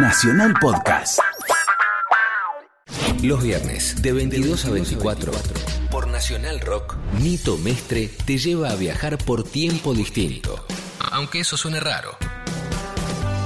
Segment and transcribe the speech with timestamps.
[0.00, 1.18] Nacional Podcast.
[3.20, 5.32] Los viernes, de 22 a 24,
[5.90, 10.64] por Nacional Rock, Nito Mestre te lleva a viajar por tiempo distinto.
[11.10, 12.16] Aunque eso suene raro.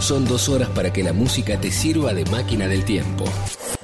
[0.01, 3.25] Son dos horas para que la música te sirva de máquina del tiempo.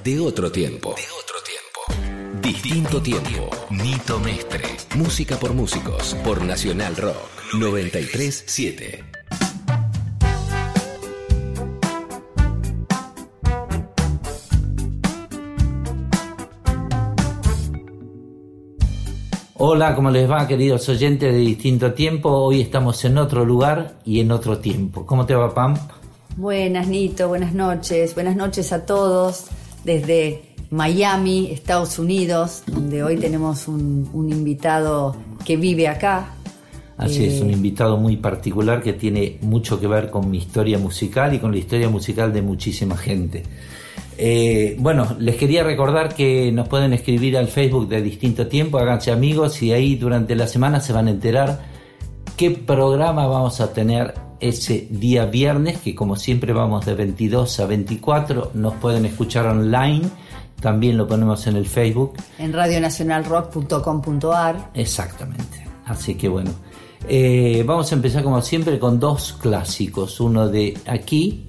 [0.05, 0.95] De otro tiempo.
[0.95, 2.43] De otro tiempo.
[2.43, 3.49] Distinto tiempo.
[3.71, 4.77] Nito Mestre.
[4.95, 6.15] Música por músicos.
[6.23, 7.55] Por Nacional Rock.
[7.55, 9.18] 937.
[19.61, 22.31] Hola, ¿cómo les va, queridos oyentes de distinto tiempo?
[22.31, 25.05] Hoy estamos en otro lugar y en otro tiempo.
[25.05, 25.75] ¿Cómo te va, Pam?
[26.37, 28.15] Buenas, Nito, buenas noches.
[28.15, 29.47] Buenas noches a todos
[29.83, 36.35] desde Miami, Estados Unidos, donde hoy tenemos un, un invitado que vive acá.
[36.97, 40.79] Así es, Eh, un invitado muy particular que tiene mucho que ver con mi historia
[40.79, 43.43] musical y con la historia musical de muchísima gente.
[44.21, 49.13] Eh, bueno, les quería recordar que nos pueden escribir al Facebook de Distinto Tiempo, háganse
[49.13, 51.61] amigos y ahí durante la semana se van a enterar
[52.37, 57.67] qué programa vamos a tener ese día viernes, que como siempre vamos de 22 a
[57.67, 60.09] 24, nos pueden escuchar online,
[60.61, 62.15] también lo ponemos en el Facebook.
[62.41, 64.71] En radionacionalrock.com.ar.
[64.75, 65.65] Exactamente.
[65.87, 66.51] Así que bueno,
[67.09, 70.19] eh, vamos a empezar como siempre con dos clásicos.
[70.21, 71.48] Uno de aquí.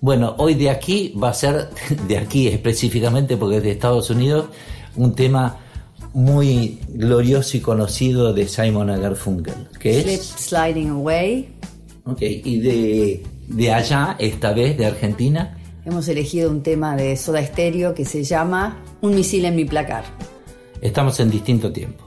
[0.00, 1.68] Bueno, hoy de aquí va a ser
[2.08, 4.46] de aquí específicamente porque es de Estados Unidos.
[4.96, 5.58] Un tema
[6.12, 10.22] muy glorioso y conocido de Simon Garfunkel, que Slip es...
[10.22, 11.48] Sliding Away.
[12.04, 17.44] Ok, y de, de allá, esta vez de Argentina, Hemos elegido un tema de Soda
[17.44, 20.04] Stereo que se llama Un misil en mi placar.
[20.82, 22.04] estamos en distinto tiempo.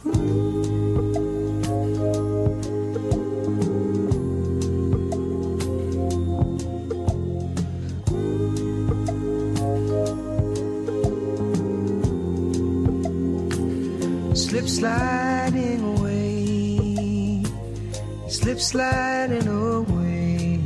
[18.63, 20.59] Sliding away.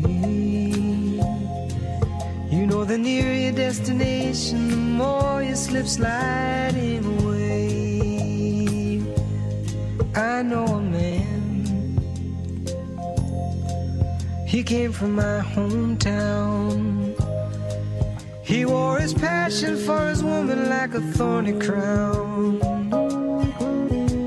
[2.50, 9.02] You know, the nearer your destination, the more you slip sliding away.
[10.16, 11.98] I know a man,
[14.48, 17.16] he came from my hometown.
[18.44, 22.62] He wore his passion for his woman like a thorny crown.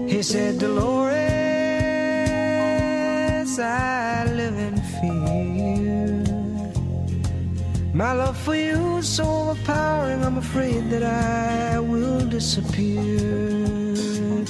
[0.08, 1.19] He said, Dolores,
[3.58, 6.22] I live in fear.
[7.92, 14.46] My love for you is so overpowering, I'm afraid that I will disappear.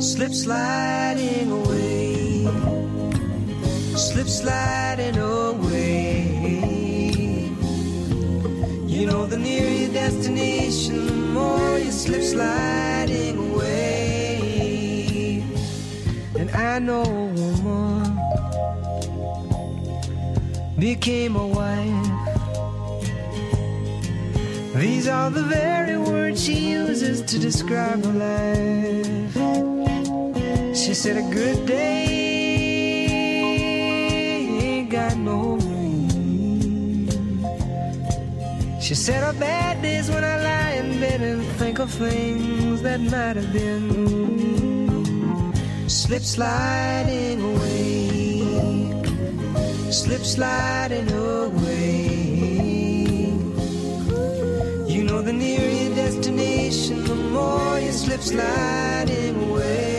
[0.00, 2.46] Slip sliding away,
[3.96, 6.30] slip sliding away.
[8.86, 15.42] You know, the nearer your destination, the more you slip sliding away.
[16.38, 18.03] And I know a woman
[20.84, 22.10] became a wife.
[24.82, 29.34] These are the very words she uses to describe her life.
[30.76, 33.06] She said, A good day
[34.68, 37.08] ain't got no rain.
[38.86, 43.00] She said, Our bad days when I lie in bed and think of things that
[43.00, 43.88] might have been.
[45.88, 48.23] Slip sliding away,
[49.94, 52.02] slip sliding away.
[54.88, 59.94] You know, the nearer your destination, the more you slip sliding away.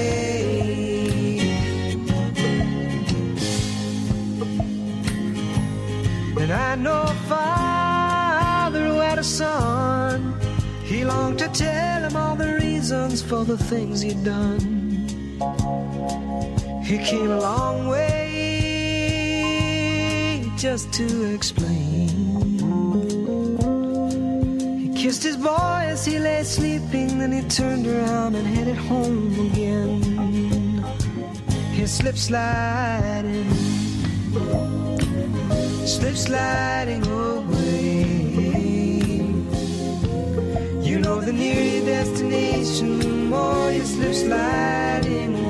[6.42, 10.38] And I know a father who had a son.
[10.84, 14.60] He longed to tell him all the reasons for the things he'd done.
[16.84, 18.25] He came a long way
[20.58, 22.10] just to explain.
[24.80, 29.34] He kissed his boy as he lay sleeping, then he turned around and headed home
[29.52, 30.84] again.
[31.74, 33.52] He slipped sliding
[35.86, 38.06] slip sliding away.
[40.82, 45.45] You know, the nearer your destination, the more you slip sliding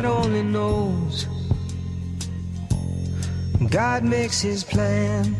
[0.00, 1.26] God only knows.
[3.68, 5.34] God makes his plan.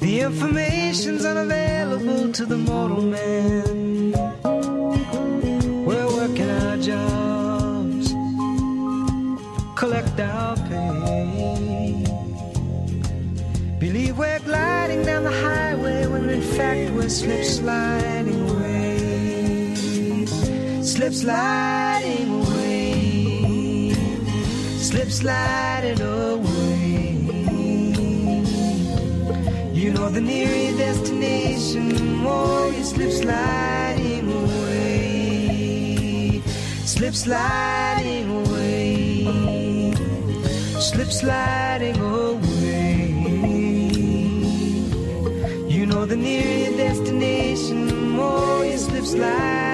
[0.00, 4.12] The information's unavailable to the mortal man.
[5.86, 8.12] We're working our jobs,
[9.74, 12.04] collect our pay.
[13.80, 18.35] Believe we're gliding down the highway when in fact we're slip sliding.
[21.06, 23.92] Slip sliding away.
[24.78, 27.14] Slip sliding away.
[29.72, 36.42] You know the nearer destination, oh, the more you slip sliding away.
[36.84, 39.94] Slip sliding away.
[40.80, 43.14] Slip sliding away.
[45.68, 49.65] You know the nearer destination, oh, the more you slip sliding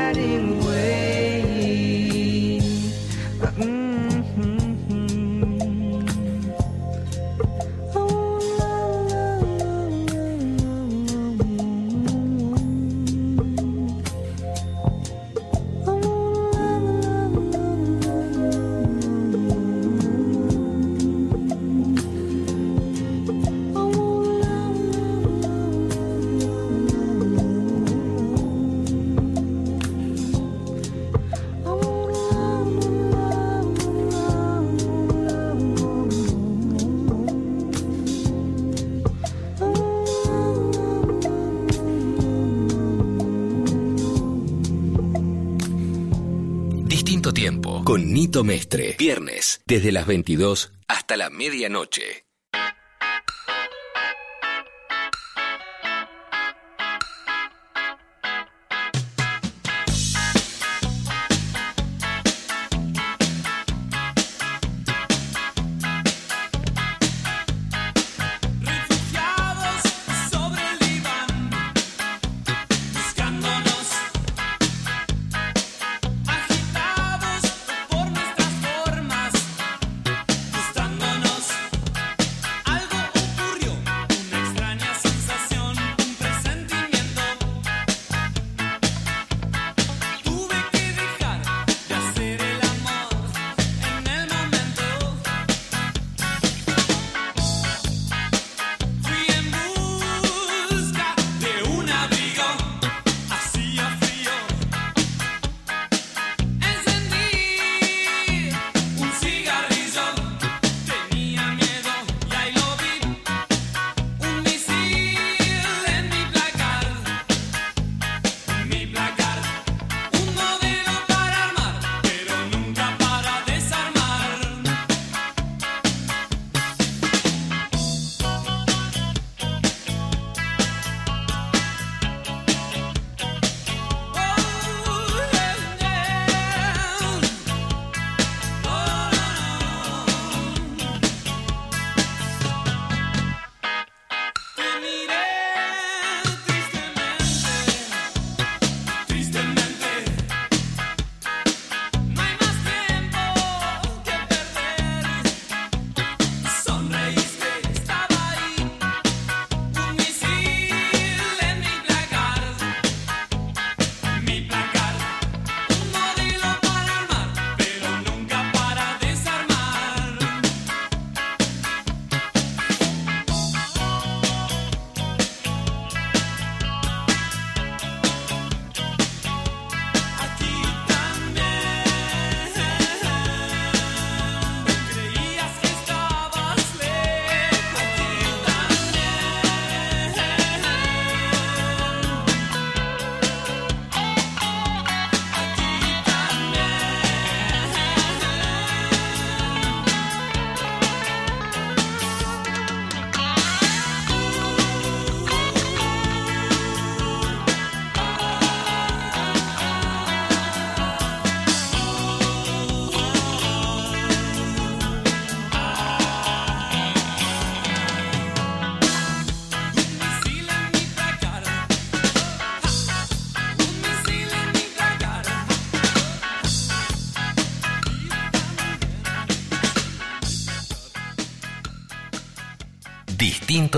[47.92, 48.10] con
[48.42, 48.96] Mestre.
[48.98, 52.24] Viernes, desde las 22 hasta la medianoche.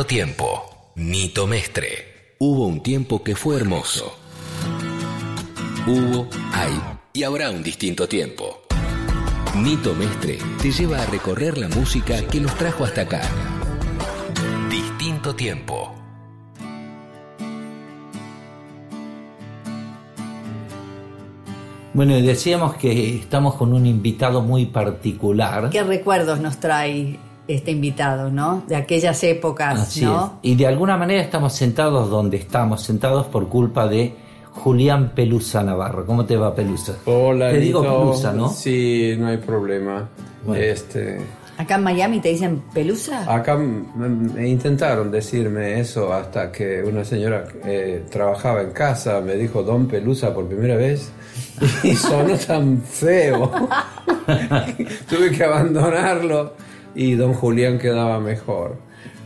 [0.02, 2.34] Tiempo, Nito Mestre.
[2.40, 4.12] Hubo un tiempo que fue hermoso.
[5.86, 6.72] Hubo, hay
[7.12, 8.62] y habrá un distinto tiempo.
[9.56, 13.22] Nito Mestre te lleva a recorrer la música que nos trajo hasta acá.
[14.68, 15.94] Distinto tiempo.
[21.94, 25.70] Bueno, decíamos que estamos con un invitado muy particular.
[25.70, 28.62] ¿Qué recuerdos nos trae este invitado, no?
[28.66, 30.38] De aquellas épocas, Así ¿no?
[30.42, 30.50] es.
[30.50, 34.14] Y de alguna manera estamos sentados donde estamos, sentados por culpa de
[34.52, 36.06] Julián Pelusa Navarro.
[36.06, 36.94] ¿Cómo te va, Pelusa?
[37.06, 37.82] Hola, Te digo.
[37.82, 38.48] Pelusa, ¿no?
[38.48, 40.08] Sí, no hay problema.
[40.46, 40.62] Bueno.
[40.62, 41.18] Este,
[41.56, 43.32] Acá en Miami te dicen pelusa.
[43.32, 49.62] acá me intentaron decirme eso hasta que una señora que trabajaba en casa me dijo
[49.62, 51.12] Don Pelusa por primera vez
[51.84, 53.50] y sonó tan feo.
[55.08, 56.54] Tuve que abandonarlo
[56.94, 58.76] y Don Julián quedaba mejor.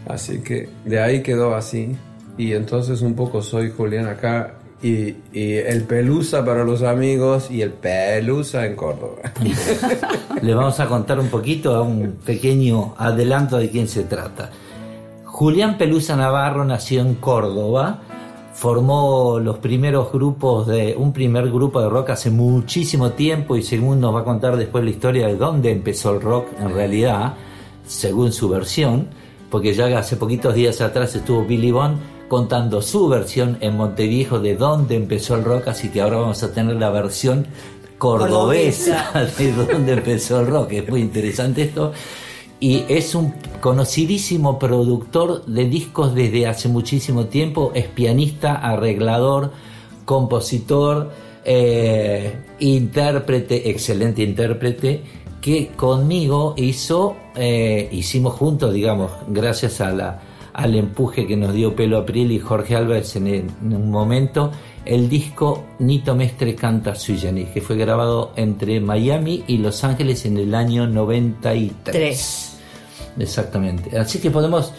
[0.06, 1.96] Así que de ahí quedó así.
[2.36, 7.72] Y entonces un poco soy Julián acá y, el Pelusa para los amigos y el
[7.72, 9.22] Pelusa en Córdoba.
[10.42, 14.50] Le vamos a contar un poquito, un pequeño adelanto de quién se trata.
[15.24, 18.00] Julián Pelusa Navarro nació en Córdoba,
[18.54, 24.00] formó los primeros grupos de un primer grupo de rock hace muchísimo tiempo y según
[24.00, 27.34] nos va a contar después la historia de dónde empezó el rock en realidad,
[27.88, 29.08] según su versión,
[29.50, 34.54] porque ya hace poquitos días atrás estuvo Billy Bond contando su versión en Montevideo de
[34.54, 37.46] dónde empezó el rock, así que ahora vamos a tener la versión
[37.96, 40.72] cordobesa de dónde empezó el rock.
[40.72, 41.92] Es muy interesante esto.
[42.60, 47.72] Y es un conocidísimo productor de discos desde hace muchísimo tiempo.
[47.74, 49.52] Es pianista, arreglador,
[50.04, 51.10] compositor,
[51.44, 55.02] eh, intérprete, excelente intérprete,
[55.40, 60.20] que conmigo hizo, eh, hicimos juntos, digamos, gracias a la,
[60.52, 64.50] al empuje que nos dio Pelo April y Jorge Álvarez en, el- en un momento,
[64.84, 70.24] el disco Nito Mestre canta Sui Generis, que fue grabado entre Miami y Los Ángeles
[70.26, 71.72] en el año 93.
[71.84, 72.58] Tres.
[73.18, 73.98] Exactamente.
[73.98, 74.72] Así que podemos.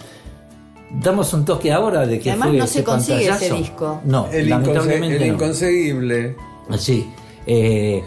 [0.91, 4.01] Damos un toque ahora de que Además, fue no ese se consigue ese disco.
[4.05, 5.33] No, El, inconse- lamentablemente el no.
[5.35, 6.35] inconseguible.
[6.79, 7.07] Sí.
[7.45, 8.03] Eh,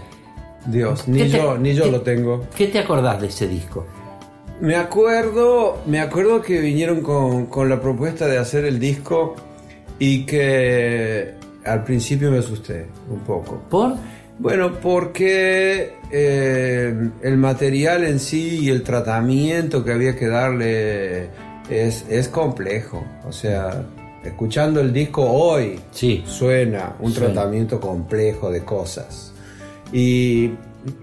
[0.67, 2.45] Dios, ni ¿Qué te- yo, ni yo lo tengo.
[2.57, 3.87] ¿Qué te acordás de ese disco?
[4.61, 9.35] Me acuerdo, me acuerdo que vinieron con, con la propuesta de hacer el disco
[9.99, 13.61] y que al principio me asusté un poco.
[13.69, 13.95] ¿Por?
[14.39, 21.29] Bueno, porque eh, el material en sí y el tratamiento que había que darle
[21.69, 23.05] es, es complejo.
[23.29, 23.85] O sea,
[24.25, 26.23] escuchando el disco hoy, Sí.
[26.27, 27.33] suena un Suena.
[27.35, 29.32] tratamiento complejo de cosas.
[29.93, 30.53] Y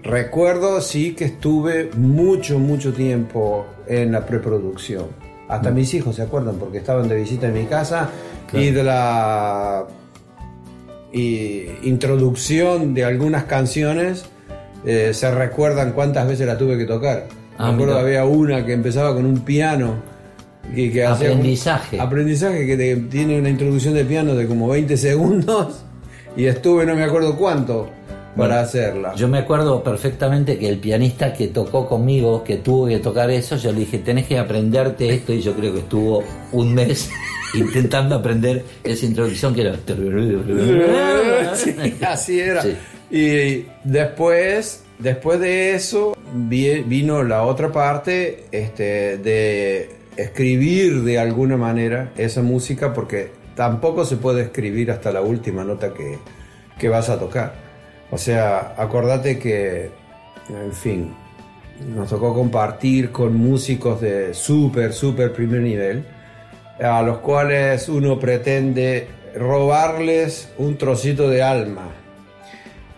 [0.02, 5.06] recuerdo sí que estuve mucho, mucho tiempo en la preproducción.
[5.48, 8.10] Hasta mis hijos se acuerdan porque estaban de visita en mi casa
[8.48, 8.64] Claro.
[8.66, 9.86] y de la
[11.12, 14.24] y introducción de algunas canciones
[14.84, 17.26] eh, se recuerdan cuántas veces la tuve que tocar.
[17.58, 18.00] Ah, Me acuerdo mira.
[18.06, 19.94] había una que empezaba con un piano
[20.74, 22.00] que un- Aprendizaje.
[22.00, 25.82] aprendizaje que te- tiene una introducción de piano de como 20 segundos
[26.36, 27.90] y estuve no me acuerdo cuánto
[28.36, 29.14] para Bueno, hacerla.
[29.16, 33.56] Yo me acuerdo perfectamente que el pianista que tocó conmigo, que tuvo que tocar eso,
[33.56, 36.22] yo le dije, tenés que aprenderte esto, y yo creo que estuvo
[36.52, 37.10] un mes
[37.54, 39.76] intentando aprender esa introducción que era...
[41.54, 41.74] Sí,
[42.06, 42.62] así era.
[42.62, 42.76] Sí.
[43.10, 51.56] Y después, después de eso, vi- vino la otra parte este, de escribir de alguna
[51.56, 56.18] manera esa música, porque tampoco se puede escribir hasta la última nota que,
[56.78, 57.69] que vas a tocar.
[58.10, 59.90] O sea, acordate que,
[60.48, 61.14] en fin,
[61.94, 66.04] nos tocó compartir con músicos de súper, súper primer nivel,
[66.82, 71.88] a los cuales uno pretende robarles un trocito de alma.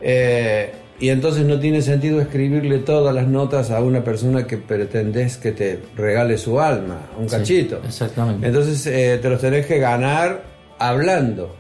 [0.00, 5.37] Eh, y entonces no tiene sentido escribirle todas las notas a una persona que pretendes
[5.37, 7.81] que te regale su alma, un Sí, cachito.
[7.85, 8.47] exactamente.
[8.47, 10.45] Entonces eh, te los tenés que ganar
[10.78, 11.57] hablando.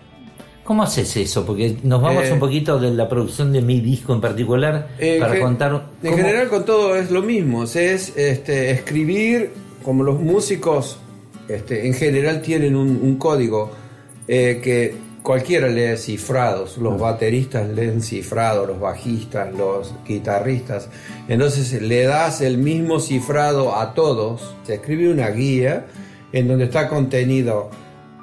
[0.72, 1.44] ¿Cómo haces eso?
[1.44, 5.18] Porque nos vamos Eh, un poquito de la producción de mi disco en particular Eh,
[5.20, 5.88] para contar...
[6.02, 9.50] En general con todo es lo mismo, es este, escribir,
[9.82, 10.96] como los músicos
[11.46, 13.70] este, en general tienen un, un código
[14.26, 20.88] eh, que cualquiera lee cifrados, los bateristas leen cifrado, los bajistas, los guitarristas,
[21.28, 25.84] entonces le das el mismo cifrado a todos, se escribe una guía
[26.32, 27.68] en donde está contenido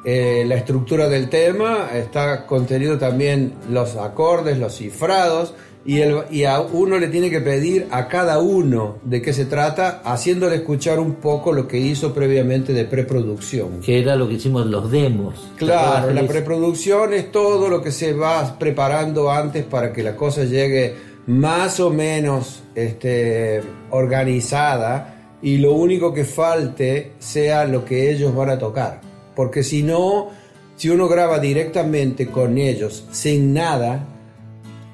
[0.05, 5.53] eh, la estructura del tema, está contenido también los acordes, los cifrados,
[5.85, 9.45] y, el- y a uno le tiene que pedir a cada uno de qué se
[9.45, 13.79] trata, haciéndole escuchar un poco lo que hizo previamente de preproducción.
[13.81, 15.35] Que era lo que hicimos los demos.
[15.57, 20.15] ¿Te Claro, la preproducción es todo lo que se va preparando antes para que la
[20.15, 20.95] cosa llegue
[21.27, 28.49] más o menos este, organizada y lo único que falte sea lo que ellos van
[28.49, 29.01] a tocar.
[29.39, 30.27] Porque si no,
[30.75, 34.05] si uno graba directamente con ellos sin nada,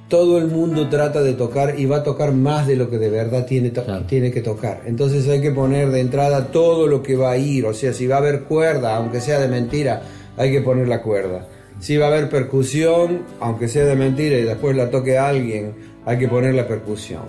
[0.08, 3.10] todo el mundo trata de tocar y va a tocar más de lo que de
[3.10, 4.06] verdad tiene, Claro.
[4.06, 4.84] tiene que tocar.
[4.86, 7.66] Entonces hay que poner de entrada todo lo que va a ir.
[7.66, 10.04] O sea, si va a haber cuerda, aunque sea de mentira,
[10.38, 11.48] hay que poner la cuerda.
[11.80, 15.74] Si va a haber percusión, aunque sea de mentira y después la toque alguien,
[16.06, 17.24] hay que poner la percusión.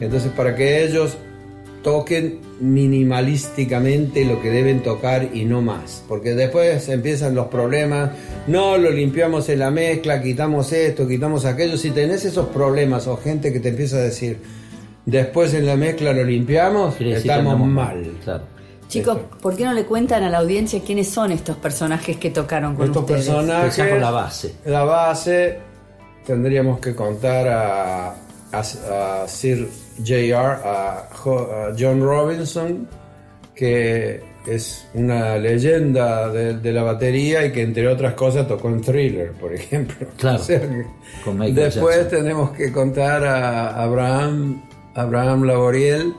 [0.00, 1.18] Entonces para que ellos
[1.84, 8.10] toquen minimalísticamente lo que deben tocar y no más, porque después empiezan los problemas,
[8.48, 13.16] no lo limpiamos en la mezcla, quitamos esto, quitamos aquello, si tenés esos problemas o
[13.16, 14.38] gente que te empieza a decir,
[15.06, 18.02] después en la mezcla lo limpiamos, Quiere estamos mal.
[18.24, 18.44] Claro.
[18.88, 22.74] Chicos, ¿por qué no le cuentan a la audiencia quiénes son estos personajes que tocaron
[22.76, 23.26] con Estos ustedes?
[23.26, 24.54] personajes, Empezamos la base.
[24.66, 25.58] la base,
[26.26, 28.08] tendríamos que contar a,
[28.52, 32.88] a- a Sir J.R., a, Jo- a John Robinson,
[33.54, 38.80] que es una leyenda de, de la batería y que entre otras cosas tocó en
[38.82, 40.06] Thriller, por ejemplo.
[40.18, 40.60] Claro, O sea
[41.24, 42.18] con después Jackson.
[42.18, 44.62] tenemos que contar a Abraham,
[44.94, 46.12] Abraham Laboriel,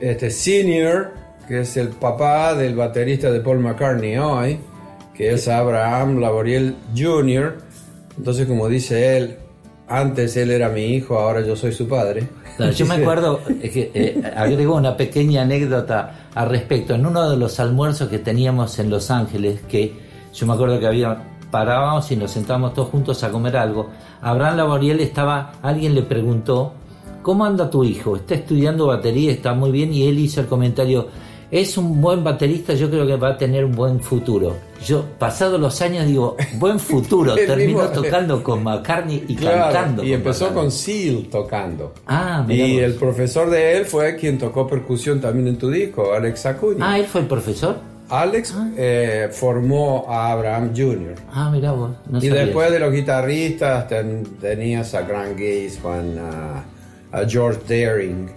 [0.00, 1.12] este Senior,
[1.48, 4.58] que es el papá del baterista de Paul McCartney hoy,
[5.14, 7.56] que es Abraham Laboriel Jr.
[8.18, 9.36] Entonces, como dice él,
[9.88, 12.28] antes él era mi hijo, ahora yo soy su padre.
[12.56, 16.94] Claro, yo me acuerdo que eh, agrego una pequeña anécdota al respecto.
[16.94, 19.94] En uno de los almuerzos que teníamos en Los Ángeles, que
[20.34, 21.16] yo me acuerdo que había
[21.50, 23.90] parábamos y nos sentábamos todos juntos a comer algo.
[24.20, 26.74] Abraham Laboriel estaba, alguien le preguntó,
[27.22, 28.16] ¿cómo anda tu hijo?
[28.16, 31.08] Está estudiando batería, está muy bien, y él hizo el comentario,
[31.50, 34.56] es un buen baterista, yo creo que va a tener un buen futuro.
[34.84, 40.04] Yo, pasados los años, digo, buen futuro, terminó mismo- tocando con McCartney y Claro, cantando.
[40.04, 40.62] y empezó McCartney.
[40.64, 41.94] con Seal tocando.
[42.06, 42.82] Ah, mirá y vos.
[42.82, 46.78] el profesor de él fue quien tocó percusión también en tu disco, Alex Acuña.
[46.92, 47.76] Ah, él fue el profesor.
[48.08, 51.14] Alex eh, formó a Abraham Jr.
[51.32, 51.90] Ah, mira vos.
[52.08, 52.74] No y después eso.
[52.74, 58.28] de los guitarristas ten- tenías a Grant Gaze, Juan, a, a George Daring,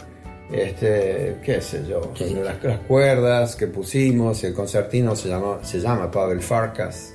[0.51, 2.01] este, qué sé yo,
[2.43, 7.13] las, las cuerdas que pusimos, el concertino se llama, se llama Pavel Farkas,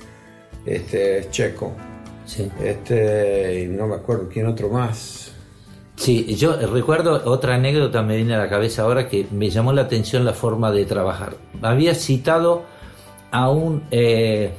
[0.65, 1.73] este, es checo,
[2.25, 2.49] Sí.
[2.63, 5.31] este, y no me acuerdo quién otro más.
[5.95, 9.83] Sí, yo recuerdo otra anécdota me viene a la cabeza ahora que me llamó la
[9.83, 11.35] atención la forma de trabajar.
[11.61, 12.63] Había citado
[13.31, 14.51] a un eh,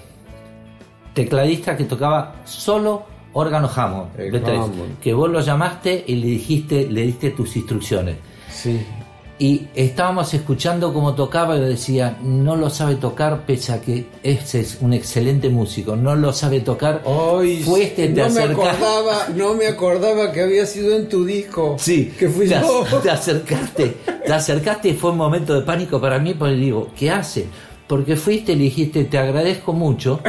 [1.14, 4.98] tecladista que tocaba solo órgano Hammond, El B3, Hammond.
[5.00, 8.16] que vos lo llamaste y le dijiste, le diste tus instrucciones.
[8.62, 8.80] Sí,
[9.38, 14.06] Y estábamos escuchando cómo tocaba y le decía, no lo sabe tocar pese a que
[14.22, 17.02] ese es un excelente músico, no lo sabe tocar.
[17.04, 21.76] Hoy Fuiste, te no me acordaba, no me acordaba que había sido en tu disco.
[21.78, 22.86] Sí, que fui te, yo.
[23.02, 27.10] te acercaste, te acercaste y fue un momento de pánico para mí porque digo, ¿qué
[27.10, 27.46] hace?
[27.86, 30.20] Porque fuiste y le dijiste, te agradezco mucho,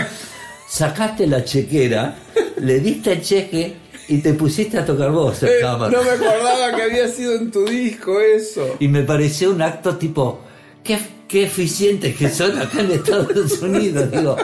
[0.68, 2.18] sacaste la chequera,
[2.58, 5.92] le diste el cheque y te pusiste a tocar vos en Eh, cámara.
[5.92, 8.76] no me acordaba que había sido en tu disco eso.
[8.80, 10.40] Y me pareció un acto tipo,
[10.84, 14.10] qué, qué eficientes que son acá en Estados Unidos.
[14.12, 14.36] Digo,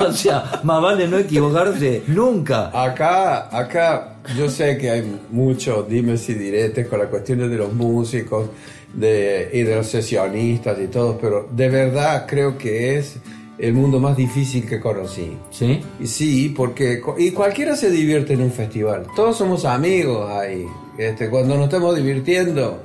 [0.00, 2.70] o sea, más vale no equivocarse nunca.
[2.82, 7.72] Acá, acá, yo sé que hay muchos dimes y diretes con las cuestiones de los
[7.72, 8.48] músicos
[8.94, 13.16] de, y de los sesionistas y todo, pero de verdad creo que es
[13.60, 15.36] el mundo más difícil que conocí.
[15.50, 15.80] ¿Sí?
[16.00, 19.06] Y sí, porque y cualquiera se divierte en un festival.
[19.14, 20.66] Todos somos amigos ahí.
[20.96, 22.80] Este, cuando nos estamos divirtiendo,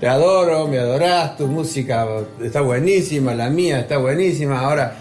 [0.00, 2.06] te adoro, me adorás, tu música
[2.42, 4.60] está buenísima, la mía está buenísima.
[4.60, 4.96] Ahora,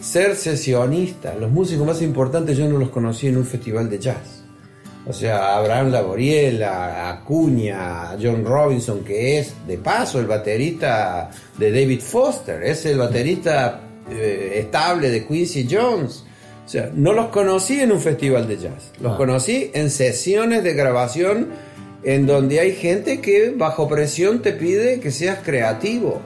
[0.00, 4.44] ser sesionista, los músicos más importantes yo no los conocí en un festival de jazz.
[5.06, 11.72] O sea, Abraham Laboriel, a Acuña, John Robinson, que es de paso el baterista de
[11.72, 16.24] David Foster, es el baterista eh, estable de Quincy Jones.
[16.64, 19.16] O sea, no los conocí en un festival de jazz, los Ah.
[19.16, 21.48] conocí en sesiones de grabación
[22.04, 26.20] en donde hay gente que bajo presión te pide que seas creativo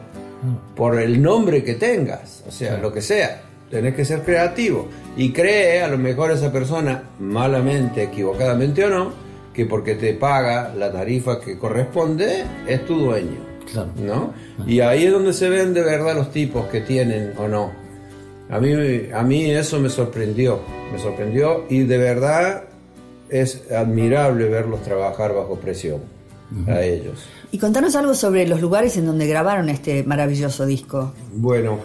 [0.76, 5.32] por el nombre que tengas, o sea, lo que sea, tenés que ser creativo y
[5.32, 9.12] cree a lo mejor esa persona, malamente, equivocadamente o no,
[9.54, 13.43] que porque te paga la tarifa que corresponde, es tu dueño.
[13.70, 13.90] Claro.
[13.96, 14.34] ¿no?
[14.66, 17.72] Y ahí es donde se ven de verdad los tipos que tienen o no.
[18.50, 18.72] A mí,
[19.12, 20.60] a mí eso me sorprendió,
[20.92, 22.64] me sorprendió y de verdad
[23.30, 26.02] es admirable verlos trabajar bajo presión
[26.68, 27.24] a ellos.
[27.50, 31.12] Y contanos algo sobre los lugares en donde grabaron este maravilloso disco.
[31.32, 31.78] Bueno,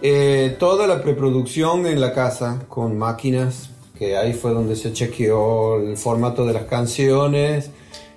[0.00, 5.80] eh, toda la preproducción en la casa con máquinas, que ahí fue donde se chequeó
[5.80, 7.70] el formato de las canciones,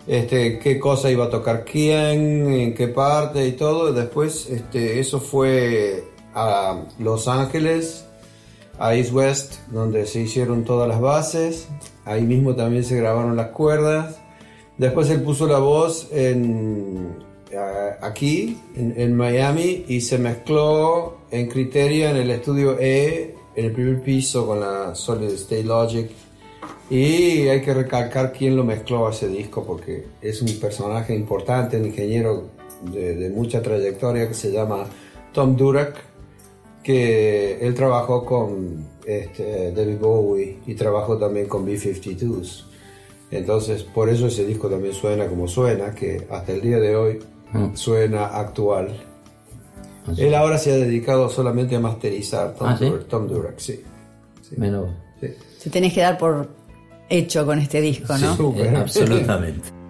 [0.07, 3.93] este, qué cosa iba a tocar quién, en qué parte y todo.
[3.93, 8.05] Después este, eso fue a Los Ángeles,
[8.79, 11.67] a East West, donde se hicieron todas las bases.
[12.05, 14.17] Ahí mismo también se grabaron las cuerdas.
[14.77, 17.19] Después él puso la voz en,
[18.01, 23.71] aquí, en, en Miami, y se mezcló en Criteria en el estudio E, en el
[23.71, 26.09] primer piso con la Solid State Logic.
[26.91, 31.77] Y hay que recalcar quién lo mezcló a ese disco, porque es un personaje importante,
[31.77, 32.49] un ingeniero
[32.91, 34.85] de, de mucha trayectoria que se llama
[35.33, 35.95] Tom Durak,
[36.83, 42.65] que él trabajó con este, David Bowie y trabajó también con B-52s.
[43.31, 47.19] Entonces, por eso ese disco también suena como suena, que hasta el día de hoy
[47.53, 47.75] Mm.
[47.75, 48.87] suena actual.
[50.07, 50.23] Así.
[50.23, 52.85] Él ahora se ha dedicado solamente a masterizar, Tom, Ah, ¿sí?
[52.85, 53.81] Durak, Tom Durak, sí.
[54.41, 54.89] sí, Menos.
[55.19, 55.27] sí.
[55.63, 56.47] Te tenés que dar por
[57.11, 58.35] hecho con este disco, ¿no?
[58.35, 58.73] Súper.
[58.73, 59.80] Eh, absolutamente.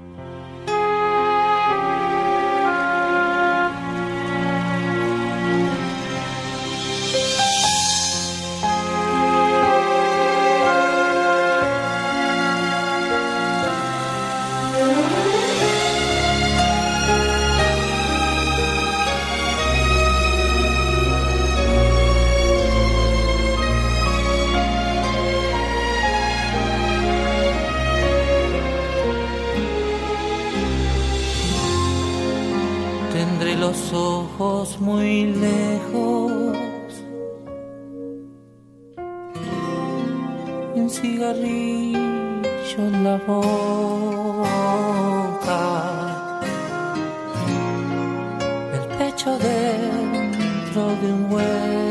[51.11, 51.90] Dentro de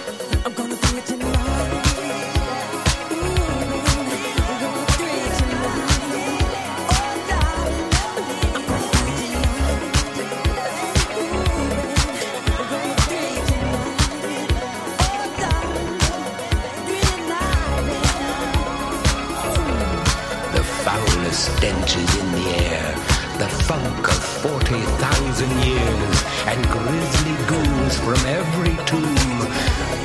[25.31, 29.41] thousand years, and grisly ghouls from every tomb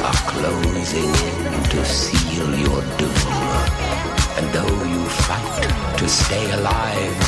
[0.07, 3.35] are closing in to seal your doom.
[4.39, 7.19] And though you fight to stay alive,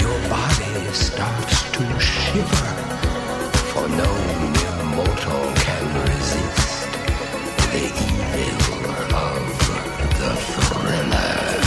[0.00, 2.70] your body starts to shiver,
[3.70, 4.10] for no
[5.64, 6.90] can resist
[7.72, 9.44] the evil of
[10.18, 11.60] the thriller.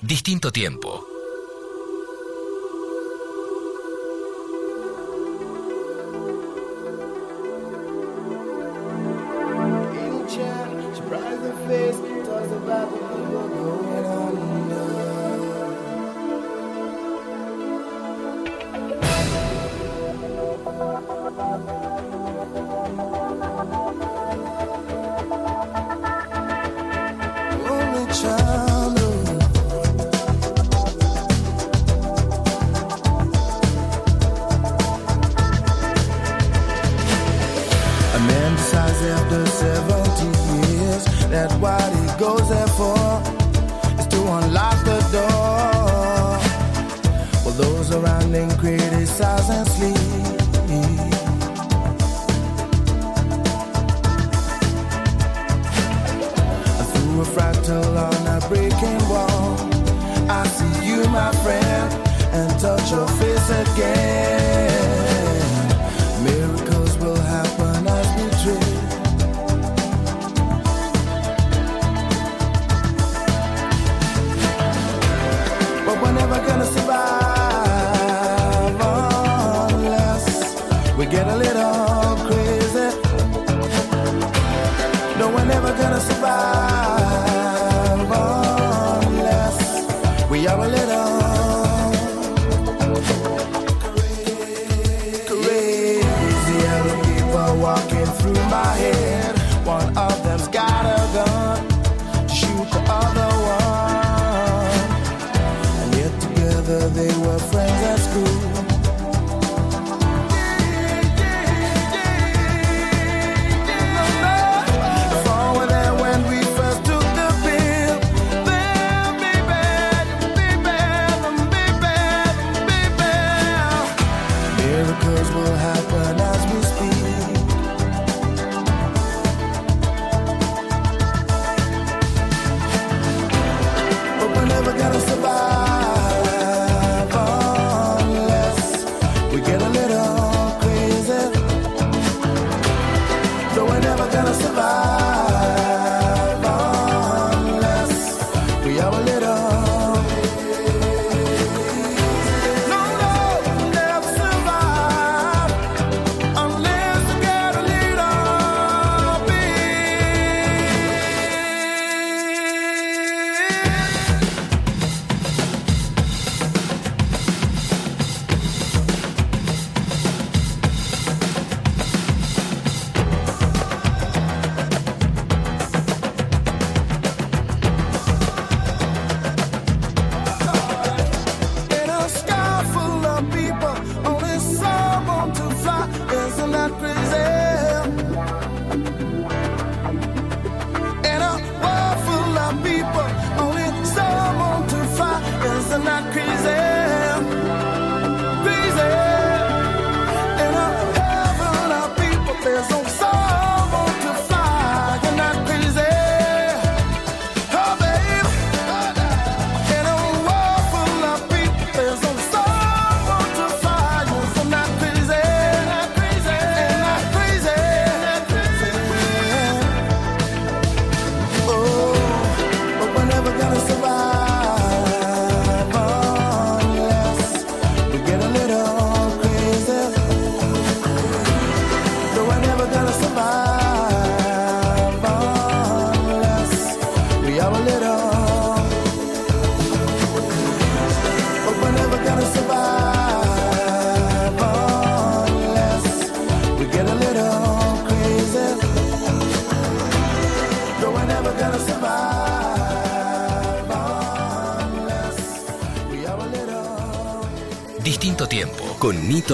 [0.00, 1.15] Distinto tiempo.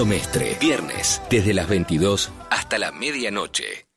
[0.05, 0.57] Mestre.
[0.59, 3.92] Viernes, desde las 22 hasta la medianoche.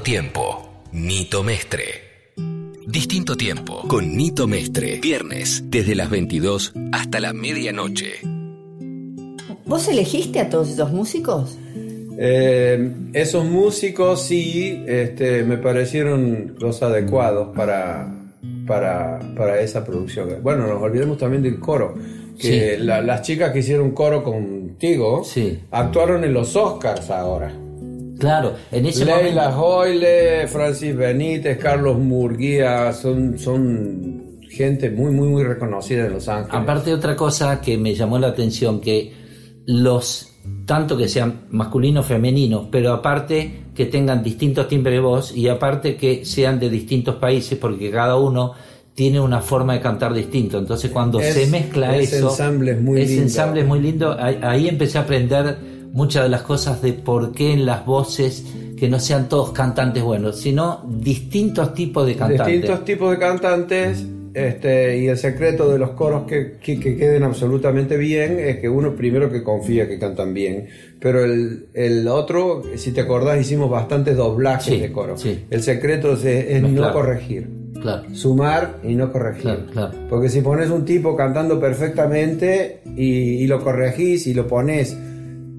[0.00, 0.68] Distinto Tiempo.
[0.92, 1.84] Nito Mestre.
[2.86, 4.98] Distinto Tiempo con Nito Mestre.
[4.98, 8.12] Viernes, desde las 22 hasta la medianoche.
[9.66, 11.58] ¿Vos elegiste a todos esos músicos?
[12.18, 18.10] Eh, esos músicos sí este, me parecieron los adecuados para,
[18.66, 20.28] para, para esa producción.
[20.42, 21.94] Bueno, nos olvidemos también del coro.
[22.38, 22.82] Que Sí.
[22.82, 25.60] la- las chicas que hicieron coro contigo Sí.
[25.70, 27.52] actuaron en los Oscars ahora.
[28.20, 29.66] Claro, en ese Leila momento.
[29.66, 36.54] Hoyle, Francis Benítez, Carlos Murguía, son, son gente muy, muy, muy reconocida en Los Ángeles.
[36.54, 39.12] Aparte otra cosa que me llamó la atención, que
[39.66, 40.28] los,
[40.66, 45.96] tanto que sean masculinos, femeninos, pero aparte que tengan distintos timbres de voz y aparte
[45.96, 48.52] que sean de distintos países, porque cada uno
[48.94, 50.58] tiene una forma de cantar distinto.
[50.58, 53.22] Entonces cuando Es- se mezcla ese eso, ensamble es muy ese lindo.
[53.22, 54.16] ensamble es muy lindo.
[54.18, 55.56] Ahí, ahí empecé a aprender
[55.92, 58.44] muchas de las cosas de por qué en las voces
[58.76, 62.46] que no sean todos cantantes buenos, sino distintos tipos de cantantes.
[62.46, 67.24] distintos tipos de cantantes este, y el secreto de los coros que, que- que queden
[67.24, 70.68] absolutamente bien es que uno primero que confía que cantan bien,
[71.00, 75.16] pero el, el otro, si te acordás, hicimos bastantes doblajes Sí, de coro.
[75.18, 75.44] sí.
[75.50, 77.48] El secreto es, es no corregir.
[77.82, 78.14] Claro.
[78.14, 79.42] Sumar y no corregir.
[79.42, 79.94] Claro, claro.
[80.08, 84.96] Porque si pones un tipo cantando perfectamente y, y lo corregís y lo pones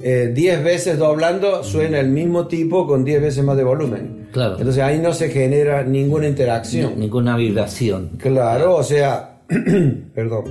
[0.01, 4.27] 10 veces doblando, suena el mismo tipo con 10 veces más de volumen.
[4.31, 4.57] Claro.
[4.57, 6.99] Entonces ahí no se genera ninguna interacción.
[6.99, 8.11] Ninguna vibración.
[8.17, 9.41] Claro, o sea,
[10.15, 10.45] perdón,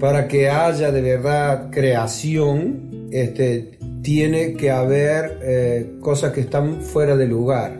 [0.00, 7.16] para que haya de verdad creación, este, tiene que haber eh, cosas que están fuera
[7.16, 7.76] de lugar,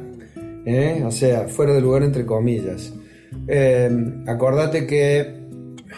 [0.66, 1.02] ¿eh?
[1.04, 2.92] o sea, fuera de lugar entre comillas.
[3.46, 3.90] Eh,
[4.26, 5.34] acordate que,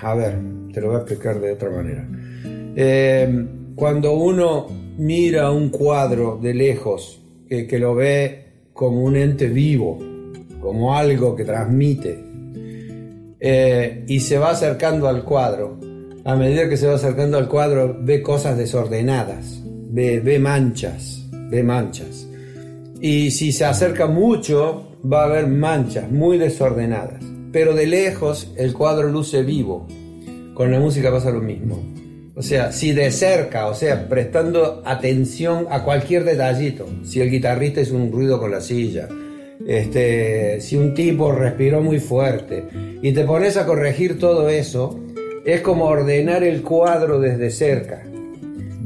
[0.02, 0.38] a ver,
[0.72, 2.06] te lo voy a explicar de otra manera.
[2.76, 4.68] Eh, cuando uno
[5.00, 8.44] mira un cuadro de lejos, que, que lo ve
[8.74, 9.98] como un ente vivo,
[10.60, 12.22] como algo que transmite,
[13.40, 15.80] eh, y se va acercando al cuadro,
[16.22, 21.62] a medida que se va acercando al cuadro ve cosas desordenadas, ve, ve manchas, ve
[21.62, 22.28] manchas.
[23.00, 27.24] Y si se acerca mucho, va a haber manchas muy desordenadas.
[27.50, 29.88] Pero de lejos el cuadro luce vivo.
[30.52, 31.78] Con la música pasa lo mismo.
[32.40, 37.82] O sea, si de cerca, o sea, prestando atención a cualquier detallito, si el guitarrista
[37.82, 39.08] hizo un ruido con la silla,
[39.68, 42.64] este, si un tipo respiró muy fuerte,
[43.02, 44.98] y te pones a corregir todo eso,
[45.44, 48.04] es como ordenar el cuadro desde cerca.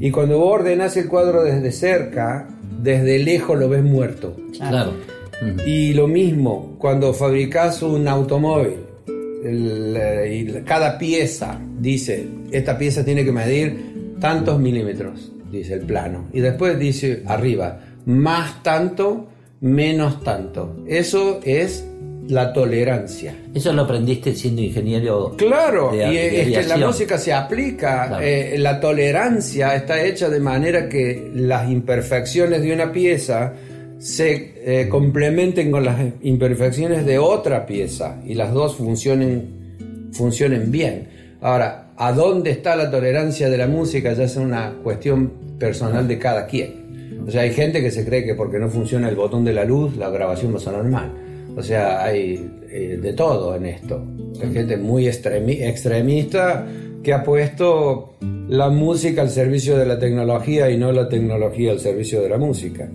[0.00, 2.48] Y cuando vos ordenás el cuadro desde cerca,
[2.82, 4.34] desde lejos lo ves muerto.
[4.59, 4.94] Claro.
[5.64, 8.80] Y lo mismo, cuando fabricas un automóvil,
[9.45, 16.26] el, cada pieza dice, esta pieza tiene que medir tantos milímetros, dice el plano.
[16.32, 19.28] Y después dice arriba, más tanto,
[19.61, 20.84] menos tanto.
[20.88, 21.84] Eso es
[22.28, 23.36] la tolerancia.
[23.55, 25.34] Eso lo aprendiste siendo ingeniero.
[25.36, 28.24] Claro, de- y de es que la música se aplica, Claro.
[28.24, 33.53] eh, la tolerancia está hecha de manera que las imperfecciones de una pieza
[34.05, 34.52] se
[34.82, 41.09] eh, complementen con las imperfecciones de otra pieza y las dos funcionen, funcionen bien.
[41.40, 44.12] Ahora, ¿a dónde está la tolerancia de la música?
[44.12, 47.24] Ya es una cuestión personal de cada quien.
[47.26, 49.64] O sea, hay gente que se cree que porque no funciona el botón de la
[49.64, 51.11] luz, la grabación va a sonar mal.
[51.57, 54.05] O sea, hay eh, de todo en esto.
[54.42, 56.66] Hay gente muy extremi- extremista
[57.02, 58.16] que ha puesto
[58.50, 62.36] la música al servicio de la tecnología y no la tecnología al servicio de la
[62.36, 62.86] música.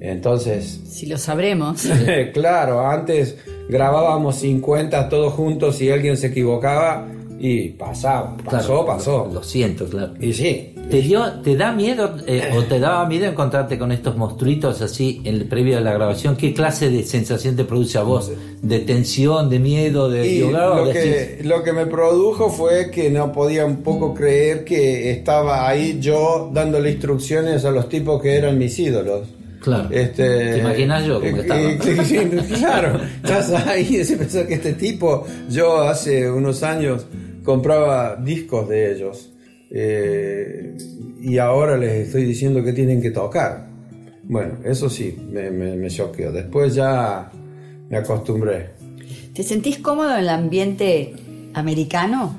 [0.00, 1.82] Entonces, Si lo sabremos.
[2.32, 3.36] claro, antes
[3.68, 9.26] grabábamos 50 todos juntos y alguien se equivocaba y pasaba, pasó, Claro, pasó.
[9.26, 10.14] Lo, lo siento, claro.
[10.20, 14.16] Y sí, ¿Te, dio, ¿Te da miedo eh, o te daba miedo encontrarte con estos
[14.16, 16.34] monstruitos así en el previo de la grabación?
[16.34, 18.32] ¿Qué clase de sensación te produce a vos?
[18.62, 23.32] ¿De tensión, de miedo, de Y lo, que, lo que me produjo fue que no
[23.32, 28.56] podía un poco creer que estaba ahí yo dándole instrucciones a los tipos que eran
[28.56, 29.28] mis ídolos.
[29.68, 29.88] Claro.
[29.90, 31.60] Este, ¿Te imaginas yo cómo eh, estaba?
[31.60, 37.06] eh, claro, estás ahí y se pensó que este tipo, yo hace unos años
[37.44, 39.30] compraba discos de ellos
[39.70, 40.76] eh,
[41.20, 43.68] y ahora les estoy diciendo que tienen que tocar.
[44.24, 46.32] Bueno, eso sí, me, me, me choqueó.
[46.32, 47.30] Después ya
[47.88, 48.70] me acostumbré.
[49.34, 51.14] ¿Te sentís cómodo en el ambiente
[51.54, 52.36] americano?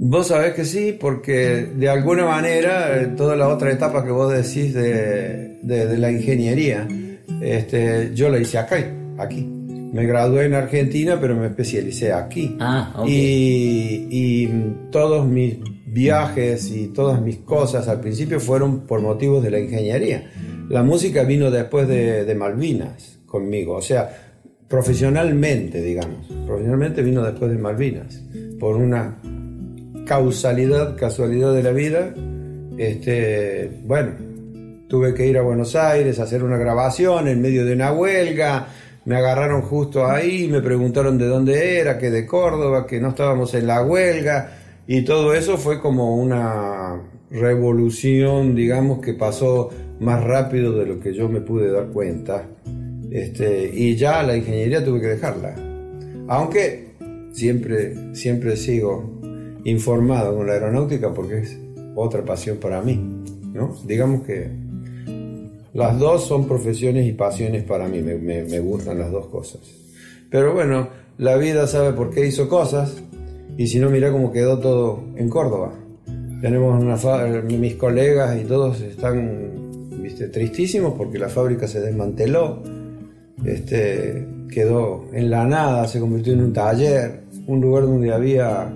[0.00, 4.32] Vos sabés que sí, porque de alguna manera eh, toda la otra etapa que vos
[4.32, 6.86] decís de, de- de la ingeniería,
[7.42, 8.76] este, yo la hice acá,
[9.18, 9.42] aquí.
[9.92, 12.56] Me gradué en Argentina, pero me especialicé aquí.
[12.60, 13.08] Ah, ok.
[13.08, 19.50] y, y todos mis viajes y todas mis cosas al principio fueron por motivos de
[19.50, 20.30] la ingeniería.
[20.68, 23.74] La música vino después de, de Malvinas, conmigo.
[23.76, 24.10] O sea,
[24.68, 26.26] profesionalmente, digamos.
[26.46, 28.22] Profesionalmente vino después de Malvinas.
[28.60, 29.16] Por una
[30.08, 32.14] causalidad, casualidad de la vida.
[32.78, 34.12] Este, bueno,
[34.88, 38.68] tuve que ir a Buenos Aires a hacer una grabación en medio de una huelga.
[39.04, 43.52] Me agarraron justo ahí, me preguntaron de dónde era, que de Córdoba, que no estábamos
[43.54, 44.52] en la huelga.
[44.86, 49.68] Y todo eso fue como una revolución, digamos, que pasó
[50.00, 52.46] más rápido de lo que yo me pude dar cuenta.
[53.10, 55.54] Este, y ya la ingeniería tuve que dejarla.
[56.28, 56.92] Aunque
[57.32, 59.18] siempre, siempre sigo
[59.70, 61.58] informado con la aeronáutica porque es
[61.94, 63.00] otra pasión para mí.
[63.52, 63.74] ¿no?
[63.86, 64.48] Digamos que
[65.74, 69.60] las dos son profesiones y pasiones para mí, me, me- me gustan las dos cosas.
[70.30, 70.88] Pero bueno,
[71.18, 72.96] la vida sabe por qué hizo cosas
[73.56, 75.72] y si no, mira cómo quedó todo en Córdoba.
[76.40, 76.96] Tenemos una
[77.42, 82.62] mis colegas y todos están viste, tristísimos porque la fábrica se desmanteló,
[83.44, 88.72] este, quedó en la nada, se convirtió en un taller, un lugar donde había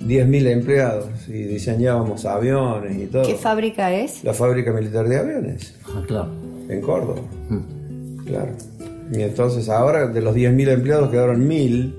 [0.00, 3.22] 10.000 empleados y diseñábamos aviones y todo.
[3.24, 4.22] ¿Qué fábrica es?
[4.24, 6.28] La fábrica militar de aviones, Ah, claro.
[6.68, 7.20] en Córdoba.
[8.26, 8.52] Claro.
[9.12, 11.94] Y entonces ahora de los 10.000 empleados quedaron 1.000.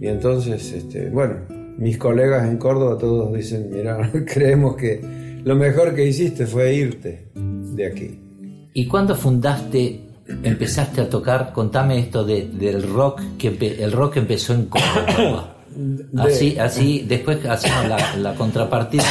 [0.00, 1.36] Y entonces, este, bueno,
[1.78, 5.00] mis colegas en Córdoba todos dicen, mira, creemos que
[5.44, 8.20] lo mejor que hiciste fue irte de aquí.
[8.74, 10.00] ¿Y cuándo fundaste,
[10.42, 11.52] empezaste a tocar?
[11.52, 13.48] Contame esto de- del rock, que
[13.82, 15.50] el rock empezó en Córdoba.
[16.18, 19.04] Así, así, después hacemos la, la contrapartida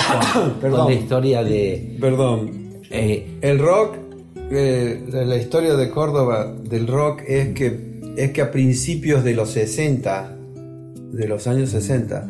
[0.61, 1.97] con, la historia de...
[1.99, 3.97] Perdón, eh, El rock,
[4.51, 9.49] eh, la historia de Córdoba del rock es que, es que a principios de los
[9.49, 10.37] 60,
[11.11, 12.29] de los años 60,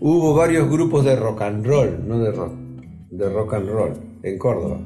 [0.00, 2.52] hubo varios grupos de rock and roll, no de rock,
[3.10, 4.80] de rock and roll en Córdoba.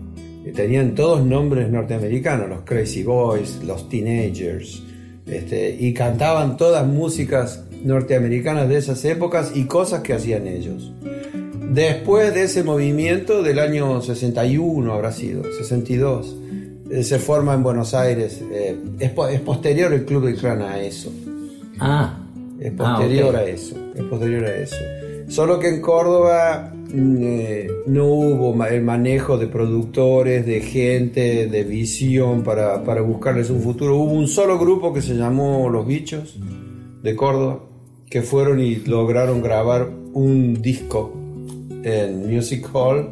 [0.55, 4.82] Tenían todos nombres norteamericanos, los Crazy Boys, los Teenagers,
[5.26, 10.93] este, y cantaban todas músicas norteamericanas de esas épocas y cosas que hacían ellos.
[11.72, 16.37] Después de ese movimiento del año 61 habrá sido, 62,
[16.91, 18.43] eh, se forma en Buenos Aires.
[18.51, 21.12] eh, es, po- es posterior el Club del Clan a eso.
[21.78, 22.16] ah,
[22.59, 23.76] Es Ah, posterior a eso.
[23.95, 24.76] Es posterior a eso.
[25.28, 31.62] Solo que en Córdoba mm, eh, no hubo el manejo de productores, de gente, de
[31.64, 33.97] visión para, para buscarles un futuro.
[33.97, 36.37] Hubo un solo grupo que se llamó Los Bichos
[37.03, 37.61] de Córdoba,
[38.11, 41.14] que fueron y lograron grabar un disco
[41.84, 43.08] en Music Hall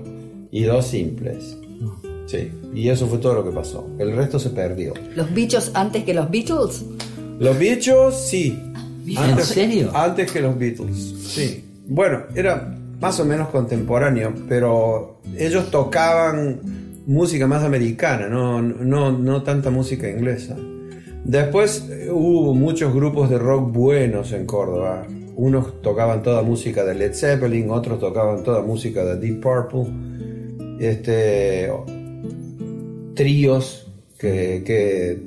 [0.50, 1.56] y dos simples.
[2.26, 3.88] Sí, y eso fue todo lo que pasó.
[3.98, 4.92] El resto se perdió.
[5.14, 6.84] ¿Los bichos antes que los Beatles?
[7.38, 8.60] Los bichos, sí.
[9.06, 9.90] ¿En serio?
[9.94, 11.64] Antes que los Beatles, sí.
[11.86, 16.60] Bueno, era más o menos contemporáneo, pero ellos tocaban
[17.06, 20.56] música más americana, no, no, no tanta música inglesa.
[21.28, 25.06] Después eh, hubo muchos grupos de rock buenos en Córdoba.
[25.36, 29.86] Unos tocaban toda música de Led Zeppelin, otros tocaban toda música de Deep Purple.
[30.80, 31.70] Este,
[33.14, 33.86] tríos
[34.18, 35.20] que, que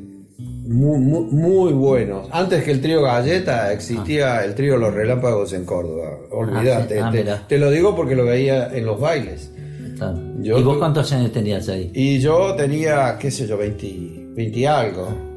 [0.67, 2.27] muy, muy, muy buenos.
[2.31, 6.17] Antes que el trío Galleta existía el trío Los Relámpagos en Córdoba.
[6.31, 6.99] Olvídate.
[6.99, 7.19] Ah, sí.
[7.29, 9.51] Ah, te, lo digo porque lo veía en los bailes.
[9.97, 10.17] claro.
[10.41, 11.91] Yo- ¿Y vos cuántos años tenías ahí?
[11.93, 15.30] Y yo tenía, qué sé yo, 20, 20 y algo.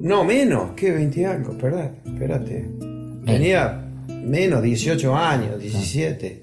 [0.00, 1.52] No, menos, ¿qué 20 y algo?
[1.52, 2.68] Espera, espérate.
[3.26, 6.42] Tenía menos, 18 años, 17.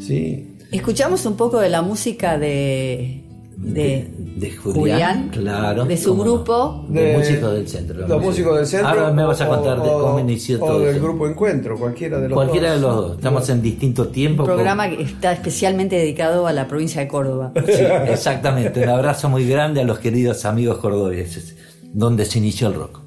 [0.00, 0.48] Sí.
[0.70, 3.22] Escuchamos un poco de la música de,
[3.56, 6.22] de, De Julián, claro, de su no.
[6.24, 6.84] grupo.
[6.88, 7.94] De De- músicos del centro.
[8.00, 8.26] Los música.
[8.26, 8.88] músicos del centro.
[8.88, 11.04] Ahora me vas a o- contar de o- cómo inició o todo del eso.
[11.04, 12.80] grupo Encuentro, cualquiera de los Cualquiera dos.
[12.80, 13.16] de los dos.
[13.18, 14.42] Estamos en distinto tiempo.
[14.42, 17.52] Un con- programa que está especialmente dedicado a la provincia de Córdoba.
[17.66, 18.82] Sí, exactamente.
[18.82, 21.54] Un abrazo muy grande a los queridos amigos cordobeses,
[21.92, 23.00] donde se inició el rock.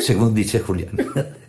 [0.00, 0.96] Según dice Julián.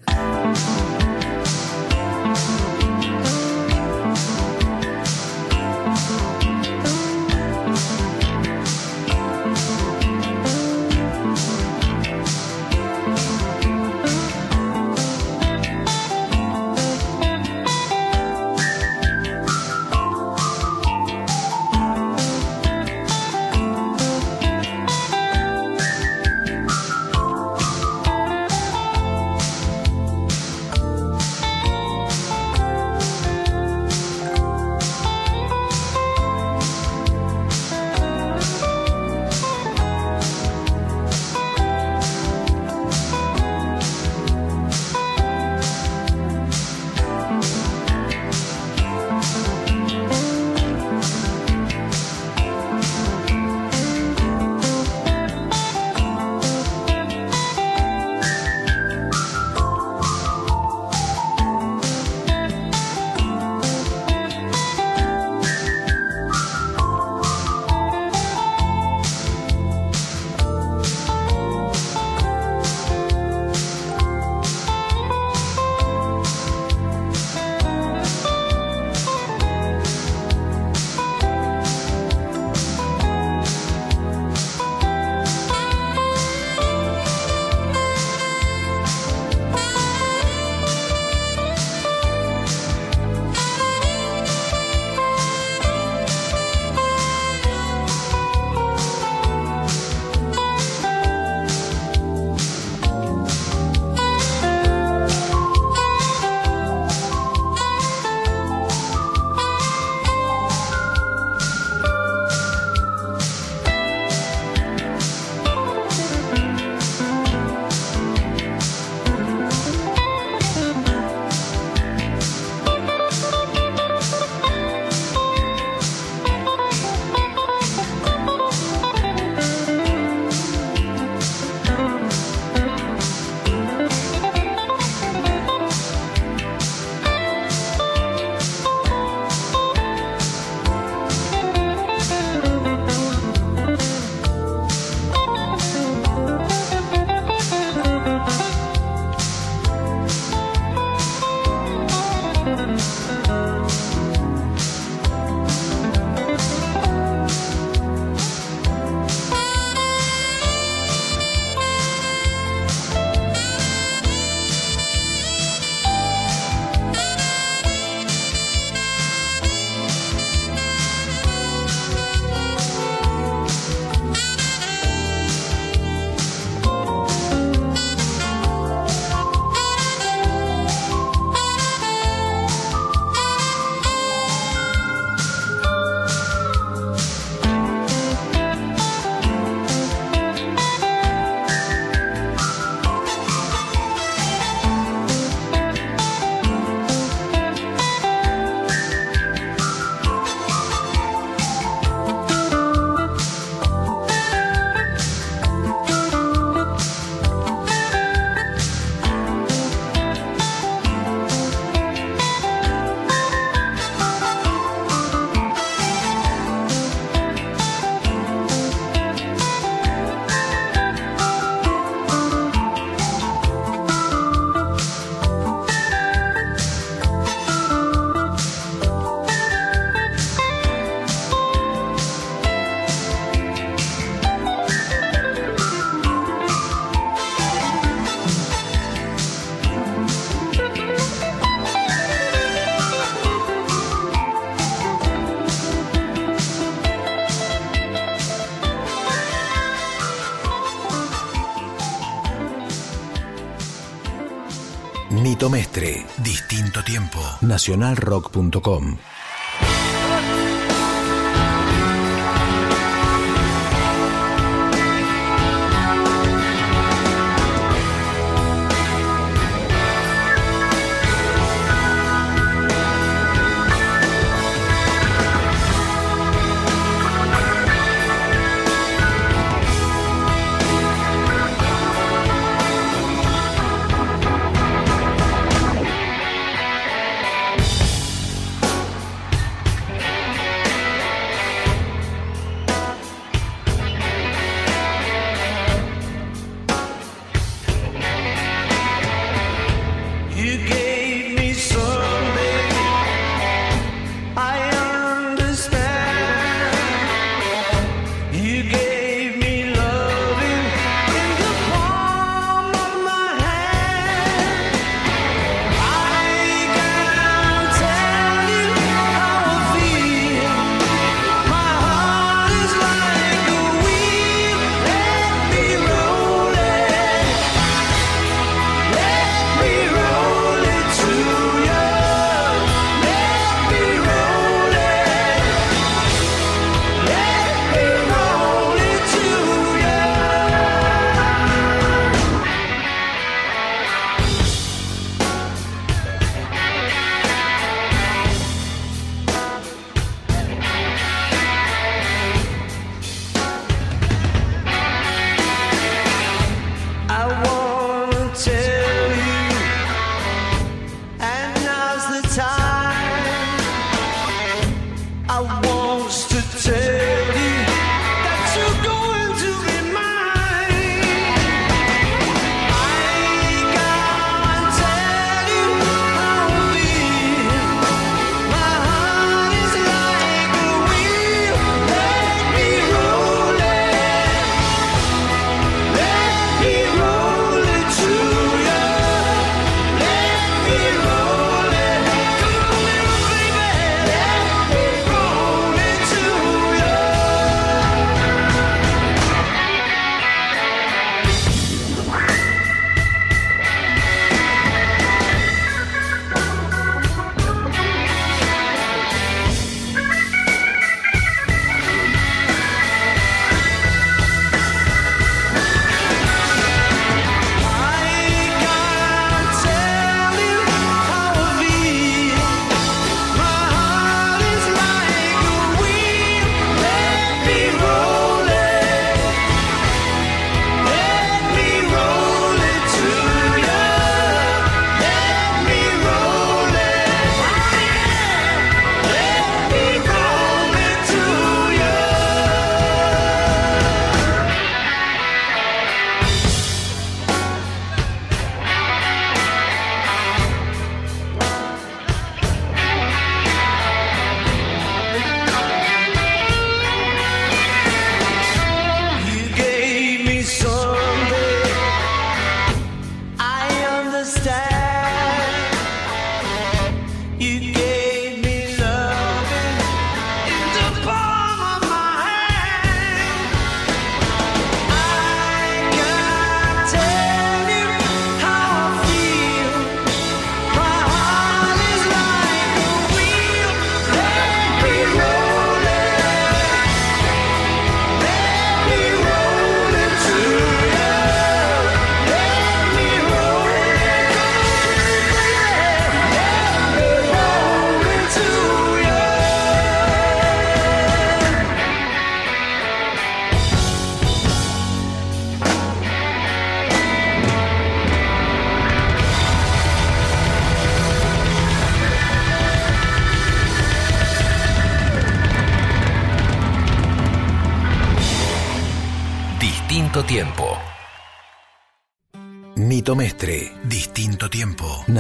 [257.54, 258.98] nacionalrock.com.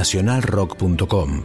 [0.03, 1.43] nacionalrock.com.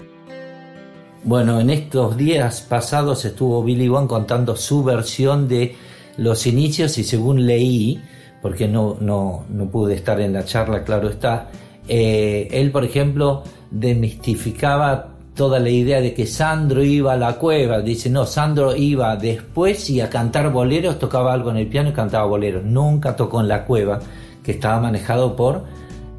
[1.22, 5.76] Bueno, en estos días pasados estuvo Billy Wong contando su versión de
[6.16, 8.02] los inicios y según leí,
[8.42, 11.50] porque no, no, no pude estar en la charla, claro está,
[11.86, 17.80] eh, él, por ejemplo, demistificaba toda la idea de que Sandro iba a la cueva.
[17.80, 21.92] Dice, no, Sandro iba después y a cantar boleros, tocaba algo en el piano y
[21.92, 22.64] cantaba boleros.
[22.64, 24.00] Nunca tocó en la cueva,
[24.42, 25.62] que estaba manejado por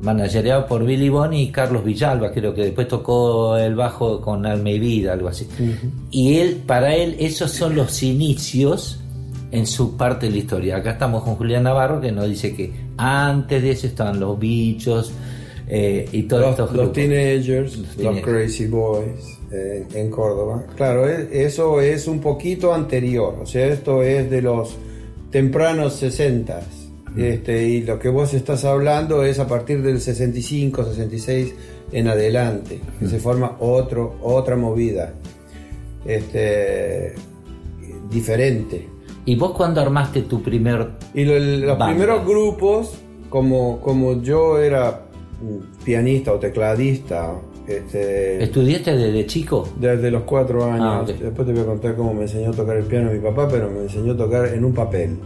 [0.01, 4.69] managereado por Billy Bonnie y Carlos Villalba, creo que después tocó el bajo con Alma
[4.71, 5.47] y Vida, algo así.
[6.11, 8.99] Y él, para él, esos son los inicios
[9.51, 10.77] en su parte de la historia.
[10.77, 15.11] Acá estamos con Julián Navarro que nos dice que antes de eso estaban los bichos
[15.67, 16.93] eh, y todos Los, estos los grupos.
[16.93, 18.25] teenagers, los, teenagers.
[18.25, 20.63] Crazy Boys eh, en Córdoba.
[20.75, 24.75] Claro, e- eso es un poquito anterior, o sea, esto es de los
[25.31, 26.61] tempranos 60
[27.23, 31.53] este, y lo que vos estás hablando es a partir del 65, 66
[31.91, 35.13] en adelante, que se forma otro, otra movida
[36.05, 37.13] este,
[38.11, 38.87] diferente.
[39.25, 40.89] ¿Y vos cuando armaste tu primer...
[41.13, 41.87] Y lo- los Banda.
[41.87, 42.93] primeros grupos,
[43.29, 45.05] como, como yo era
[45.83, 47.33] pianista o tecladista,
[47.67, 49.67] este, ¿Estudiaste desde chico?
[49.79, 51.07] desde los cuatro años, Ah, ok.
[51.19, 53.69] después te voy a contar cómo me enseñó a tocar el piano mi papá, pero
[53.69, 55.17] me enseñó a tocar en un papel,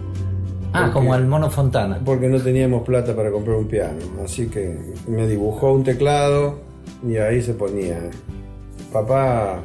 [0.73, 1.99] Ah, como el Mono Fontana.
[2.03, 4.75] porque no teníamos plata para comprar un piano, así que
[5.07, 6.59] me dibujó un teclado
[7.07, 7.99] y ahí se ponía.
[8.91, 9.61] Papá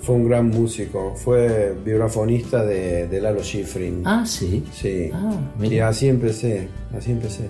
[0.00, 4.02] fue un gran músico, fue vibrafonista de, de Lalo Schifrin.
[4.04, 4.64] Ah, sí.
[4.72, 5.10] Sí.
[5.12, 5.32] Ah,
[5.62, 7.48] y así empecé, así empecé.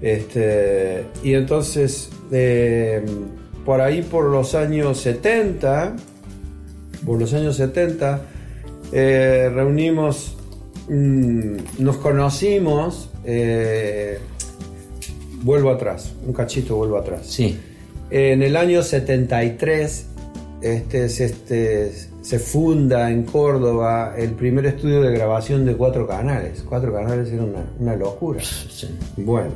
[0.00, 3.02] Este, y entonces, eh,
[3.64, 5.96] por ahí por los años 70,
[7.06, 8.20] por los años 70,
[8.92, 10.36] eh, reunimos,
[10.88, 14.18] nos conocimos, eh,
[15.42, 17.26] vuelvo atrás, un cachito vuelvo atrás.
[17.26, 17.58] Sí.
[18.10, 20.06] En el año 73
[20.60, 26.64] este, se, este, se funda en Córdoba el primer estudio de grabación de cuatro canales.
[26.68, 28.40] Cuatro canales era una, una locura.
[28.42, 28.88] Sí.
[29.16, 29.50] Bueno,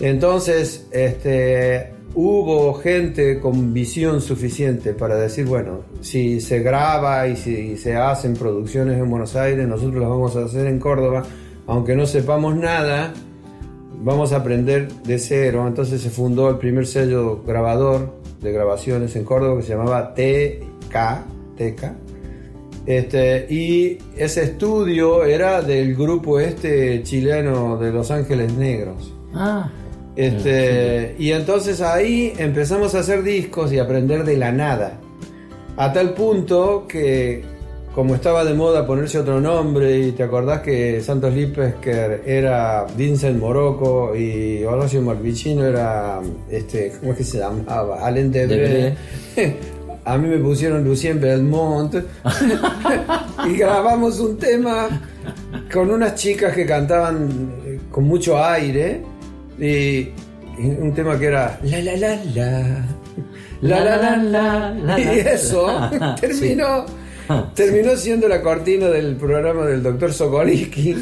[0.00, 7.76] entonces este, hubo gente con visión suficiente para decir, bueno, si se graba y si
[7.76, 11.24] se hacen producciones en Buenos Aires, nosotros las vamos a hacer en Córdoba,
[11.66, 13.12] aunque no sepamos nada,
[14.02, 15.66] vamos a aprender de cero.
[15.66, 20.94] Entonces se fundó el primer sello grabador de grabaciones en Córdoba que se llamaba TK,
[21.56, 22.08] TK.
[22.86, 29.14] Este, y ese estudio era del grupo este chileno de Los Ángeles Negros.
[29.34, 29.70] Ah,
[30.18, 34.98] Este, y entonces ahí empezamos a hacer discos y aprender de la nada.
[35.76, 37.44] A tal punto que,
[37.94, 43.38] como estaba de moda ponerse otro nombre, y te acordás que Santos Lipesker era Vincent
[43.38, 46.18] Morocco y Horacio Malvicino era,
[46.50, 48.04] este, ¿cómo es que se llamaba?
[48.04, 48.96] Alain Debré.
[50.04, 51.94] A mí me pusieron Lucien Belmont
[53.46, 54.88] y grabamos un tema
[55.72, 59.02] con unas chicas que cantaban eh, con mucho aire
[59.58, 60.10] y
[60.58, 62.86] un tema que era la la la la.
[63.60, 65.00] La la la la.
[65.00, 66.86] y eso ah, terminó.
[67.30, 70.96] Ah, terminó siendo la cortina del programa del doctor Sokoliki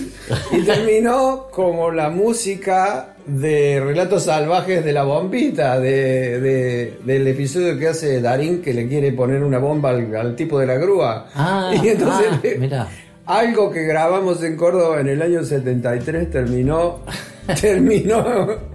[0.50, 7.78] y terminó como la música de Relatos Salvajes de la Bombita, de, de, del episodio
[7.78, 11.28] que hace Darín que le quiere poner una bomba al, al tipo de la grúa.
[11.34, 12.86] Ah, y entonces ah, le,
[13.26, 17.00] algo que grabamos en Córdoba en el año 73 terminó,
[17.60, 18.24] terminó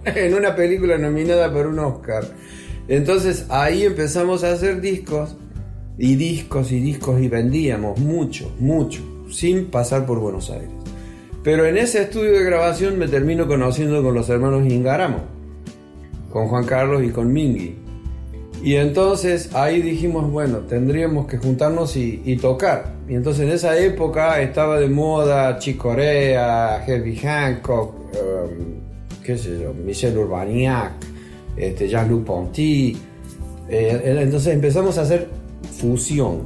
[0.05, 2.25] en una película nominada por un Oscar.
[2.87, 5.37] Entonces ahí empezamos a hacer discos
[5.97, 10.69] y discos y discos y vendíamos mucho, mucho, sin pasar por Buenos Aires.
[11.43, 15.23] Pero en ese estudio de grabación me termino conociendo con los hermanos Ingaramo,
[16.29, 17.80] con Juan Carlos y con Mingy.
[18.63, 22.93] Y entonces ahí dijimos, bueno, tendríamos que juntarnos y, y tocar.
[23.09, 29.59] Y entonces en esa época estaba de moda Chick Corea, Herbie Hancock, um, qué sé
[29.59, 30.93] yo, Michel Urbaniak,
[31.57, 32.97] este, Jean-Luc Ponty.
[33.67, 35.27] Eh, entonces empezamos a hacer
[35.79, 36.43] fusión.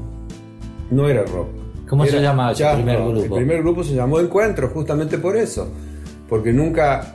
[0.92, 1.50] No era rock.
[1.90, 3.22] ¿Cómo se llama jazz primer grupo?
[3.22, 5.68] El primer grupo se llamó Encuentro, justamente por eso.
[6.30, 7.15] Porque nunca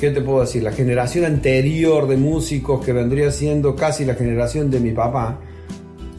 [0.00, 0.62] ¿qué te puedo decir?
[0.62, 5.38] La generación anterior de músicos, que vendría siendo casi la generación de mi papá,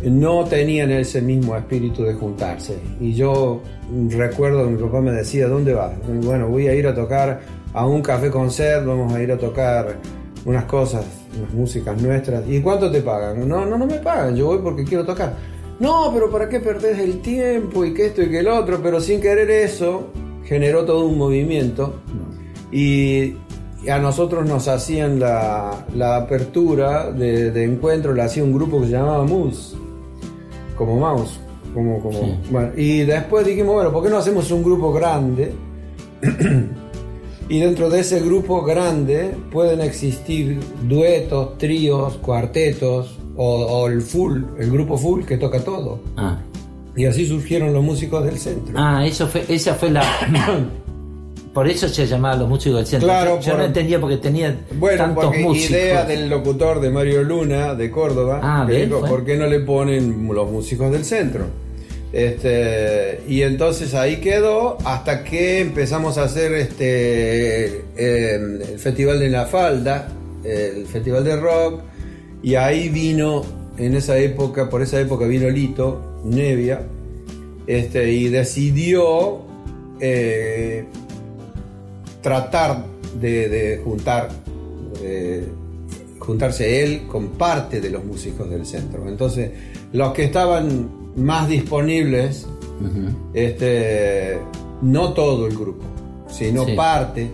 [0.03, 2.77] no tenían ese mismo espíritu de juntarse.
[2.99, 3.61] Y yo
[4.09, 5.93] recuerdo que mi papá me decía, ¿dónde vas?
[6.23, 7.41] Bueno, voy a ir a tocar
[7.73, 9.97] a un café concert, vamos a ir a tocar
[10.45, 11.03] unas cosas,
[11.39, 12.47] unas músicas nuestras.
[12.47, 13.47] ¿Y cuánto te pagan?
[13.49, 15.35] No, no, no me pagan, yo voy porque quiero tocar.
[15.79, 18.79] No, pero ¿para qué perdés el tiempo y que esto y que el otro?
[18.83, 20.09] Pero sin querer eso,
[20.45, 22.01] generó todo un movimiento.
[22.71, 23.35] Y y
[23.89, 28.87] a nosotros nos hacían la, la apertura de, de encuentro, la hacía un grupo que
[28.87, 29.75] se llamaba Moose,
[30.77, 31.39] como Mouse.
[31.73, 32.35] Como, como, Sí.
[32.51, 35.53] bueno, y después dijimos, bueno, ¿por qué no hacemos un grupo grande?
[37.49, 44.41] y dentro de ese grupo grande pueden existir duetos, tríos, cuartetos o, o el full,
[44.59, 45.99] el grupo full que toca todo.
[46.17, 46.39] Ah,
[46.95, 48.73] Y así surgieron los músicos del centro.
[48.77, 50.03] ah eso fue, esa fue la,
[51.53, 53.07] por eso se llamaba los músicos del centro.
[53.07, 55.71] Claro, yo por- no entendía porque tenía Bueno, tantos porque músicos.
[55.71, 59.01] idea del locutor de Mario Luna de Córdoba, Ah, que dijo.
[59.05, 61.45] ¿por qué no le ponen los músicos del centro?
[62.13, 69.29] Este, y entonces ahí quedó hasta que empezamos a hacer este eh, el Festival de
[69.29, 70.09] la Falda,
[70.43, 71.81] el Festival de Rock,
[72.43, 73.43] y ahí vino,
[73.77, 76.81] en esa época, por esa época vino Lito, Nevia,
[77.65, 79.39] este, y decidió
[80.01, 80.85] eh,
[82.21, 82.85] tratar
[83.19, 84.29] de, de juntar
[85.01, 85.47] eh,
[86.19, 89.07] juntarse él con parte de los músicos del centro.
[89.09, 89.49] Entonces,
[89.91, 92.45] los que estaban más disponibles,
[93.33, 94.37] este,
[94.81, 95.83] no todo el grupo,
[96.29, 96.73] sino Sí.
[96.75, 97.27] parte,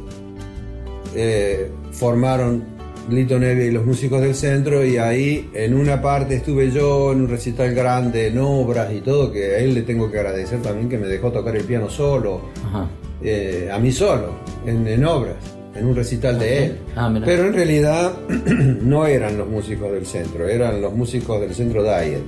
[1.16, 2.64] eh, formaron
[3.10, 7.22] Lito Nevia y los músicos del centro y ahí en una parte estuve yo en
[7.22, 10.90] un recital grande, en obras y todo, que a él le tengo que agradecer también
[10.90, 12.88] que me dejó tocar el piano solo, Ajá.
[13.22, 14.32] Eh, a mí solo,
[14.66, 15.36] en, en obras,
[15.76, 16.78] en un recital de él.
[16.96, 17.14] Ah.
[17.26, 18.14] Pero en realidad
[18.82, 22.22] no eran los músicos del centro, eran los músicos del centro Diet.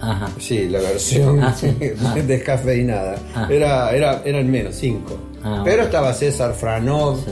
[0.00, 0.28] Ajá.
[0.38, 1.68] Sí, la versión Ah, sí.
[2.04, 2.14] Ah.
[2.26, 3.16] descafeinada.
[3.36, 3.46] Ah.
[3.50, 5.16] Era, era, eran menos, cinco.
[5.44, 7.30] Ah, Pero estaba César Franov, Sí.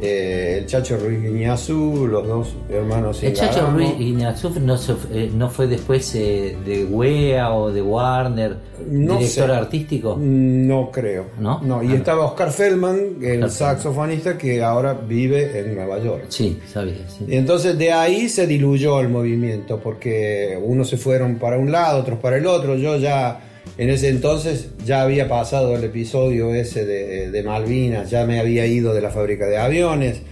[0.00, 3.70] Eh, el Chacho Ruiz Guiñazú, los dos hermanos El Chacho.
[3.70, 4.76] Ruiz Iñazú no,
[5.12, 8.56] eh, no fue después eh, de WEA o de Warner,
[8.88, 9.54] No director sé.
[9.54, 10.16] artístico.
[10.18, 11.26] No creo.
[11.38, 11.60] ¿No?
[11.82, 16.24] y Ah, estaba Oscar Feldman, el saxofonista que ahora vive en Nueva York.
[16.28, 16.94] Sí, sabía.
[17.08, 17.24] sí.
[17.28, 22.00] Y entonces de ahí se diluyó el movimiento, porque unos se fueron para un lado,
[22.00, 22.74] otros para el otro.
[22.76, 23.40] Yo ya
[23.78, 28.66] en ese entonces ya había pasado el episodio ese de, de Malvinas, ya me había
[28.66, 30.22] ido de la fábrica de aviones.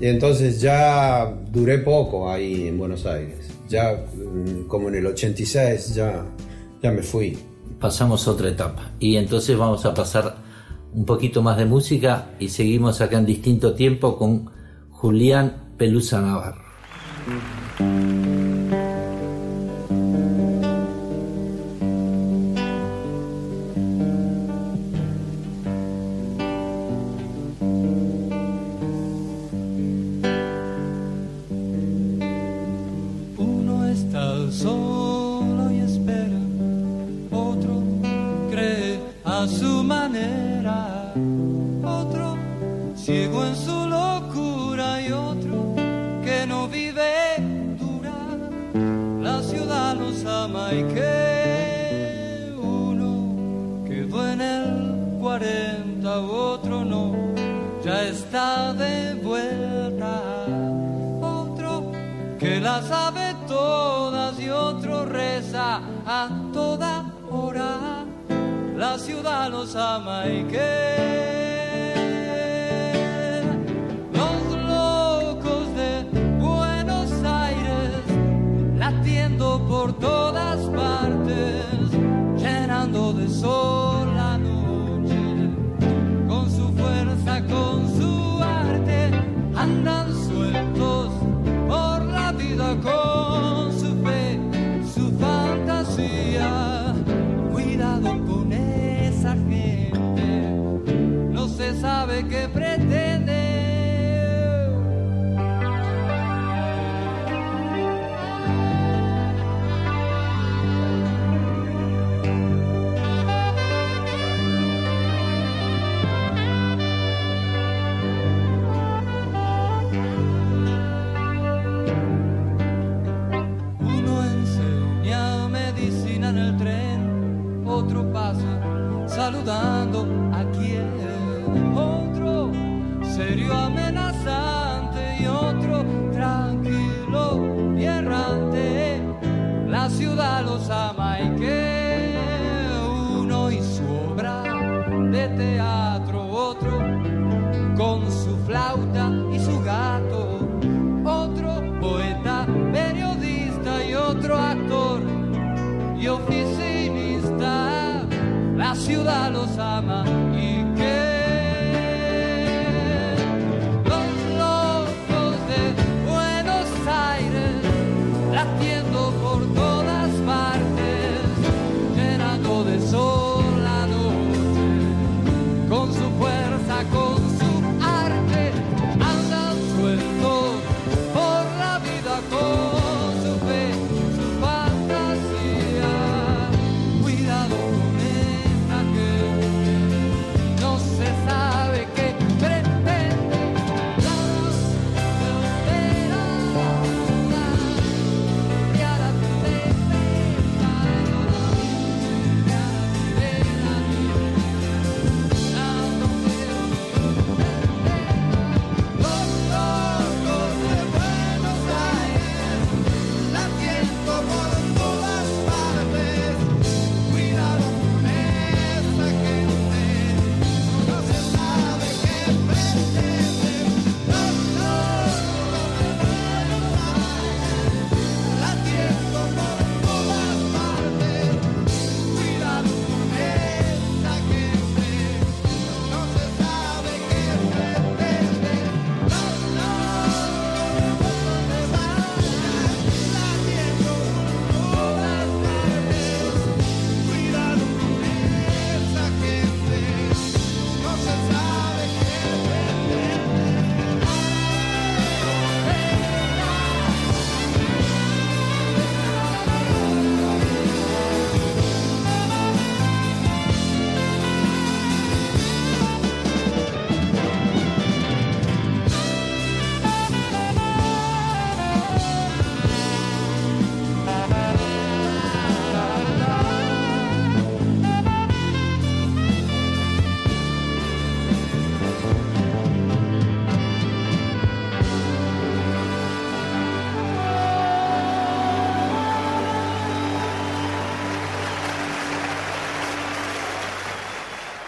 [0.00, 3.50] Y entonces ya duré poco ahí en Buenos Aires.
[3.68, 6.24] Ya mm, como en el 86 ya,
[6.82, 7.38] ya me fui.
[7.78, 8.90] Pasamos otra etapa.
[8.98, 10.36] Y entonces vamos a pasar
[10.92, 14.50] un poquito más de música y seguimos acá en distinto tiempo con
[14.90, 16.62] Julián Pelusa Navarro.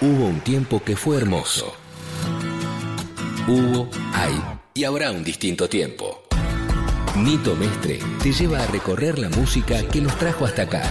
[0.06, 1.72] Hubo un tiempo que fue hermoso.
[3.48, 4.38] Hubo, hay
[4.74, 6.24] y habrá un distinto tiempo.
[7.16, 10.82] Nito Mestre te lleva a recorrer la música que nos trajo hasta acá.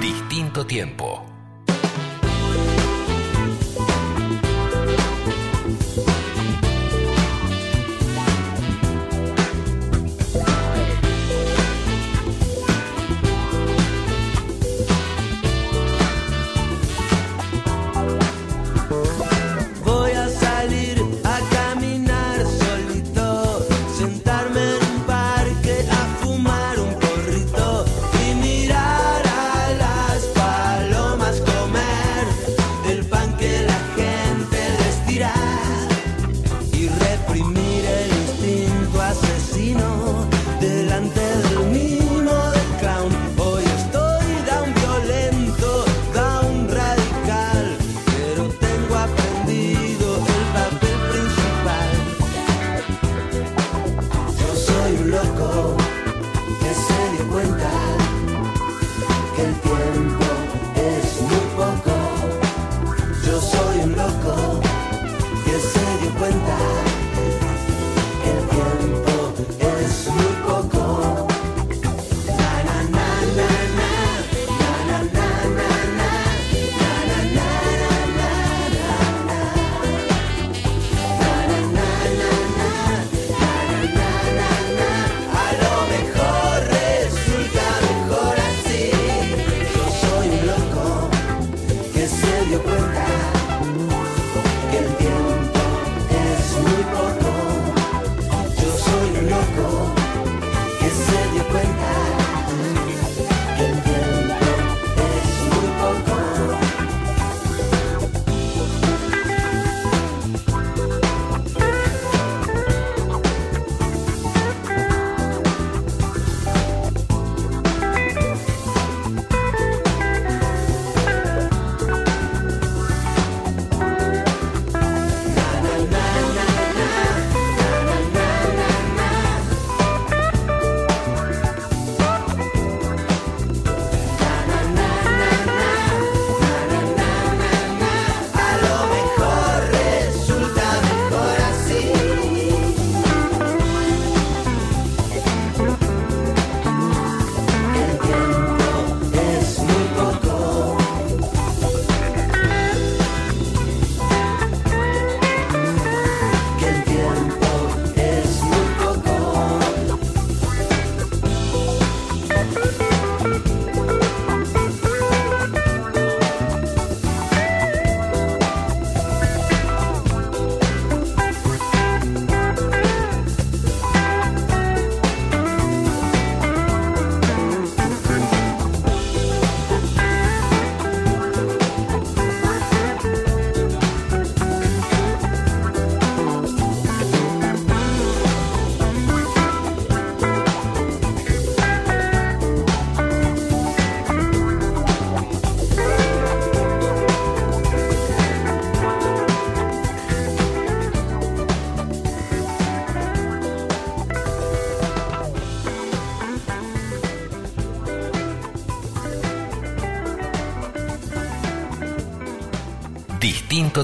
[0.00, 1.13] Distinto tiempo.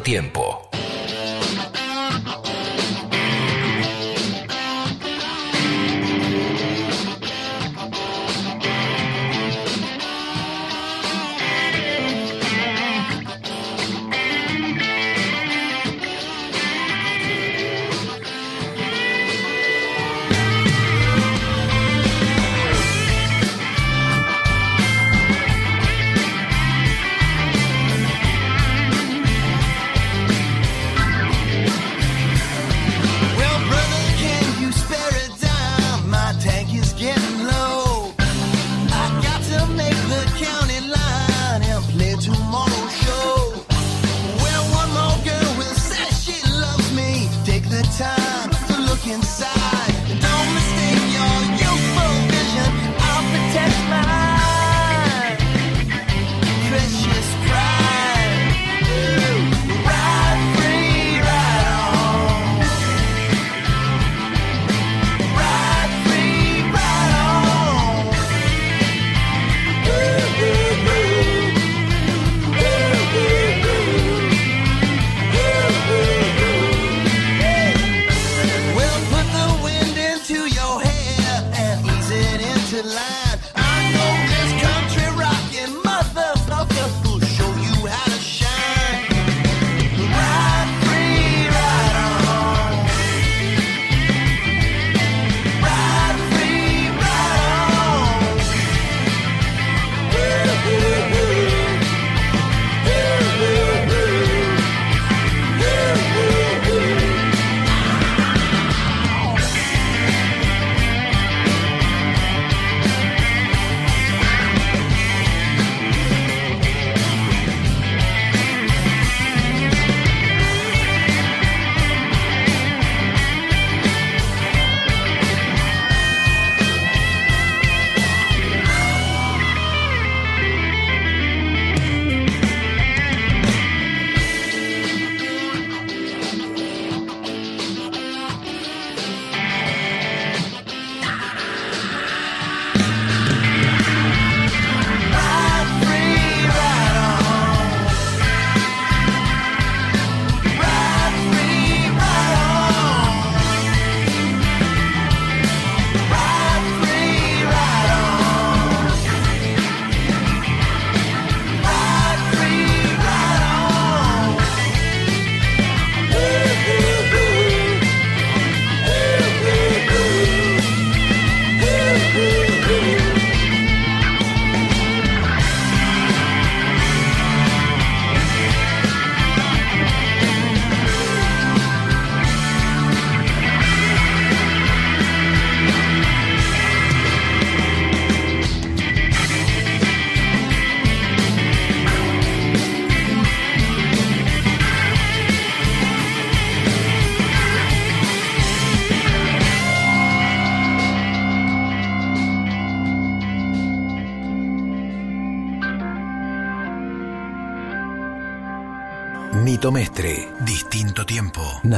[0.01, 0.50] tiempo.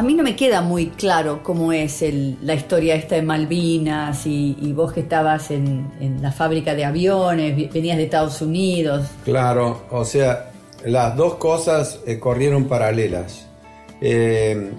[0.00, 4.26] A mí no me queda muy claro cómo es el- la historia esta de Malvinas
[4.26, 5.90] y, y vos que estabas en,
[6.22, 9.08] la fábrica de aviones, vi- venías de Estados Unidos.
[9.26, 10.52] Claro, o sea,
[10.86, 13.46] las dos cosas eh, corrieron paralelas.
[14.00, 14.70] Eh,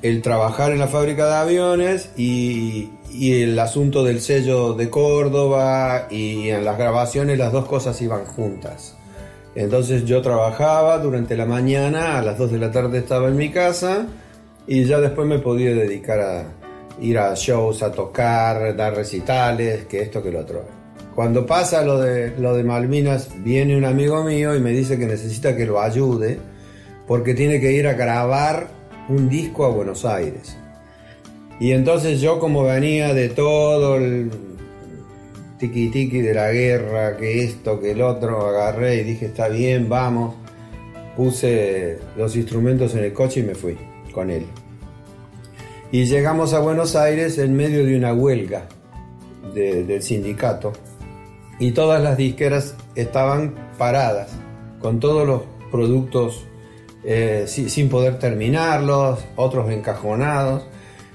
[0.00, 6.06] el trabajar en la fábrica de aviones y, y el asunto del sello de Córdoba
[6.10, 8.96] y en las grabaciones las dos cosas iban juntas.
[9.54, 13.50] Entonces yo trabajaba durante la mañana, a las 2 de la tarde estaba en mi
[13.50, 14.06] casa
[14.66, 16.44] y ya después me podía dedicar a
[17.00, 20.64] ir a shows, a tocar, dar recitales, que esto, que lo otro.
[21.14, 25.06] Cuando pasa lo de, lo de Malvinas, viene un amigo mío y me dice que
[25.06, 26.38] necesita que lo ayude
[27.06, 28.68] porque tiene que ir a grabar
[29.08, 30.56] un disco a Buenos Aires.
[31.58, 34.30] Y entonces yo como venía de todo el
[35.58, 39.88] tiki tiki de la guerra, que esto, que el otro, agarré y dije, está bien,
[39.88, 40.34] vamos.
[41.16, 43.78] Puse los instrumentos en el coche y me fui
[44.16, 44.46] con él.
[45.92, 48.64] Y llegamos a Buenos Aires en medio de una huelga
[49.54, 50.72] de- del sindicato.
[51.60, 54.30] Y todas las disqueras estaban paradas,
[54.80, 56.44] con todos los productos
[57.08, 60.64] eh, si- sin poder terminarlos, otros encajonados.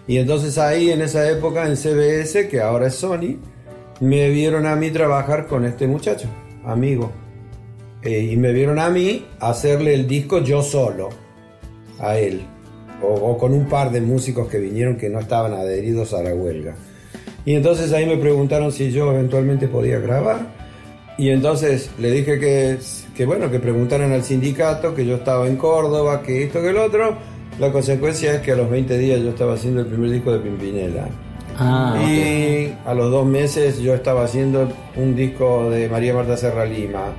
[0.07, 3.39] Y entonces ahí en esa época en CBS, que ahora es Sony,
[3.99, 6.29] me vieron a mí trabajar con este muchacho,
[6.65, 7.11] amigo.
[8.03, 11.09] Eh, y me vieron a mí hacerle el disco yo solo,
[11.99, 12.41] a él.
[13.01, 16.33] O, o con un par de músicos que vinieron que no estaban adheridos a la
[16.33, 16.75] huelga.
[17.45, 20.47] Y entonces ahí me preguntaron si yo eventualmente podía grabar.
[21.17, 22.77] Y entonces le dije que,
[23.15, 26.77] que bueno, que preguntaran al sindicato, que yo estaba en Córdoba, que esto, que el
[26.77, 27.17] otro.
[27.59, 30.39] La consecuencia es que a los 20 días yo estaba haciendo el primer disco de
[30.39, 31.07] Pimpinela.
[31.59, 36.65] Ah, y a los dos meses yo estaba haciendo un disco de María Marta Serra
[36.65, 37.13] Lima.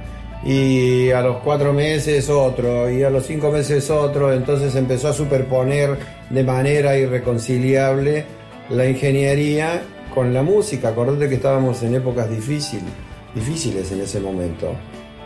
[0.45, 5.13] Y a los cuatro meses otro, y a los cinco meses otro, entonces empezó a
[5.13, 5.97] superponer
[6.31, 8.25] de manera irreconciliable
[8.69, 9.83] la ingeniería
[10.13, 10.89] con la música.
[10.89, 12.91] Acordate que estábamos en épocas difíciles,
[13.35, 14.73] difíciles en ese momento.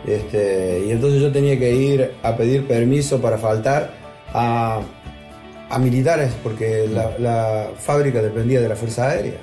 [0.05, 3.91] Este, y entonces yo tenía que ir a pedir permiso para faltar
[4.33, 4.81] a,
[5.69, 9.39] a militares, porque la, la fábrica dependía de la Fuerza Aérea.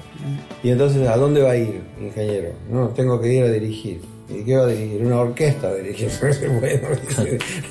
[0.62, 2.50] Y entonces, ¿a dónde va a ir, ingeniero?
[2.70, 4.13] No, tengo que ir a dirigir.
[4.40, 5.04] ¿Y qué va a dirigir?
[5.04, 6.08] Una orquesta dirigir.
[6.60, 6.88] bueno,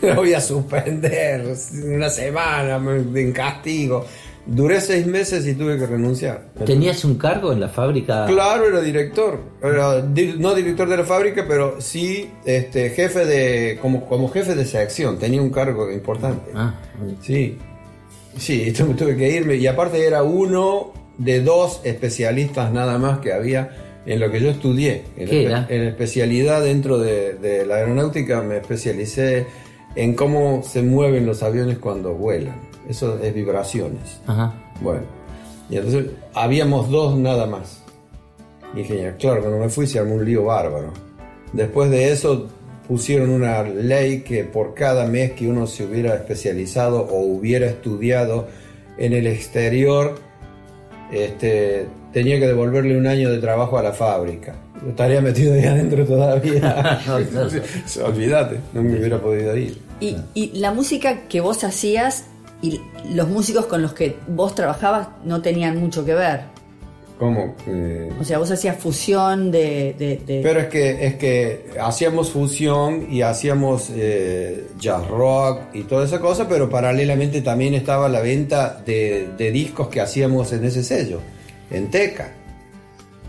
[0.01, 1.45] lo voy a suspender
[1.85, 2.81] una semana
[3.15, 4.05] en castigo.
[4.45, 6.47] Duré seis meses y tuve que renunciar.
[6.65, 8.25] ¿Tenías un cargo en la fábrica?
[8.27, 9.39] Claro, era director.
[9.61, 13.79] Era di- no director de la fábrica, pero sí este, jefe de.
[13.81, 15.17] Como, como jefe de sección.
[15.17, 16.51] Tenía un cargo importante.
[16.53, 16.73] Ah,
[17.21, 17.57] Sí.
[18.37, 19.55] Sí, tu- tuve que irme.
[19.55, 23.69] Y aparte era uno de dos especialistas nada más que había
[24.05, 25.03] en lo que yo estudié.
[25.17, 25.65] En, ¿Qué era?
[25.69, 29.45] en especialidad dentro de, de la aeronáutica me especialicé
[29.95, 32.55] en cómo se mueven los aviones cuando vuelan.
[32.87, 34.19] Eso es vibraciones.
[34.27, 34.53] Ajá.
[34.81, 35.03] Bueno,
[35.69, 37.81] y entonces habíamos dos nada más.
[38.75, 40.91] Ingeniero, claro, cuando me fui se armó un lío bárbaro.
[41.53, 42.47] Después de eso
[42.87, 48.47] pusieron una ley que por cada mes que uno se hubiera especializado o hubiera estudiado
[48.97, 50.15] en el exterior,
[51.11, 54.55] este, tenía que devolverle un año de trabajo a la fábrica.
[54.81, 56.99] Yo estaría metido ahí adentro todavía.
[58.05, 59.77] Olvídate, no me hubiera podido ir.
[59.99, 62.25] Y, y la música que vos hacías
[62.61, 62.81] y
[63.13, 66.41] los músicos con los que vos trabajabas no tenían mucho que ver.
[67.19, 67.55] ¿Cómo?
[67.67, 69.95] Eh, O sea, vos hacías fusión de...
[69.97, 75.83] de- de- Pero es que, es que hacíamos fusión y hacíamos eh, jazz rock y
[75.83, 80.65] toda esa cosa, pero paralelamente también estaba la venta de, de discos que hacíamos en
[80.65, 81.19] ese sello,
[81.73, 82.33] en Teca.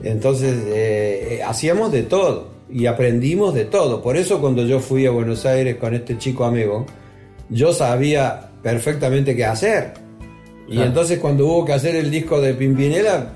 [0.03, 4.03] Entonces eh, eh, hacíamos de todo y aprendimos de todo.
[4.03, 6.85] Por eso cuando yo fui a Buenos Aires con este chico amigo,
[7.49, 9.95] yo sabía perfectamente qué hacer.
[10.67, 10.89] Y Claro.
[10.89, 13.33] entonces cuando hubo que hacer el disco de Pimpinela,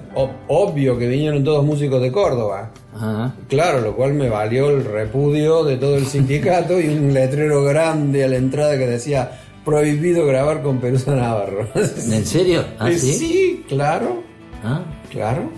[0.49, 2.71] obvio que vinieron todos músicos de Córdoba.
[2.95, 3.35] Ajá.
[3.49, 8.25] Claro, lo cual me valió el repudio de todo el sindicato y un letrero grande
[8.25, 9.31] a la entrada que decía
[9.65, 11.69] prohibido grabar con Perusa Navarro.
[11.75, 12.65] ¿En serio?
[12.79, 13.13] ¿Ah, sí?
[13.13, 14.23] sí, claro,
[14.65, 15.51] Ah, claro.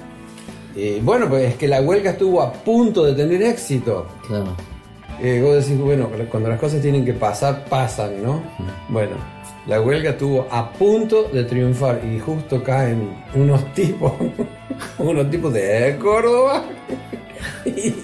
[0.74, 4.06] Y bueno, pues es que la huelga estuvo a punto de tener éxito.
[4.26, 4.56] claro.
[5.22, 8.42] Eh, vos decís, bueno, cuando las cosas tienen que pasar, pasan, ¿no?
[8.88, 9.16] Bueno,
[9.66, 14.12] La huelga estuvo a punto de triunfar y justo caen unos tipos,
[14.98, 16.64] unos tipos de Córdoba
[17.66, 17.94] y,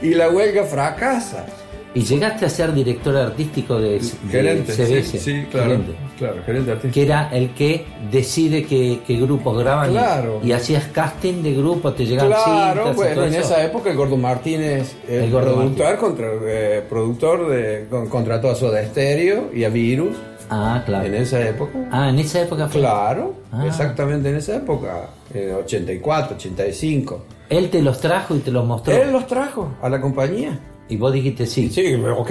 [0.00, 1.44] y la huelga fracasa.
[1.92, 5.02] Y llegaste a ser director artístico de, de Gerente, CBS.
[5.02, 5.92] sí, sí, claro, Gerente.
[6.18, 6.94] claro, gerente artístico.
[6.94, 9.90] Que era el que decide qué, qué grupos graban.
[9.90, 10.40] y- Claro.
[10.44, 13.40] Y, hacías casting de grupos, te llegaban Claro, cintas y bueno, en eso.
[13.40, 18.50] esa época el Gordo Martínez, el, El Gordo productor, contra, eh, productor de, con- contrató
[18.50, 20.16] a Soda Stereo y a Virus.
[20.48, 21.06] Ah, claro.
[21.06, 21.72] En esa época.
[21.90, 22.80] Ah, en esa época fue.
[22.82, 23.64] Claro, Ah.
[23.66, 27.24] exactamente en esa época, en 84, 85.
[27.48, 28.94] Él te los trajo y te los mostró.
[28.94, 30.58] Él los trajo a la compañía.
[30.90, 31.70] Y vos dijiste sí.
[31.70, 32.30] Sí, ok.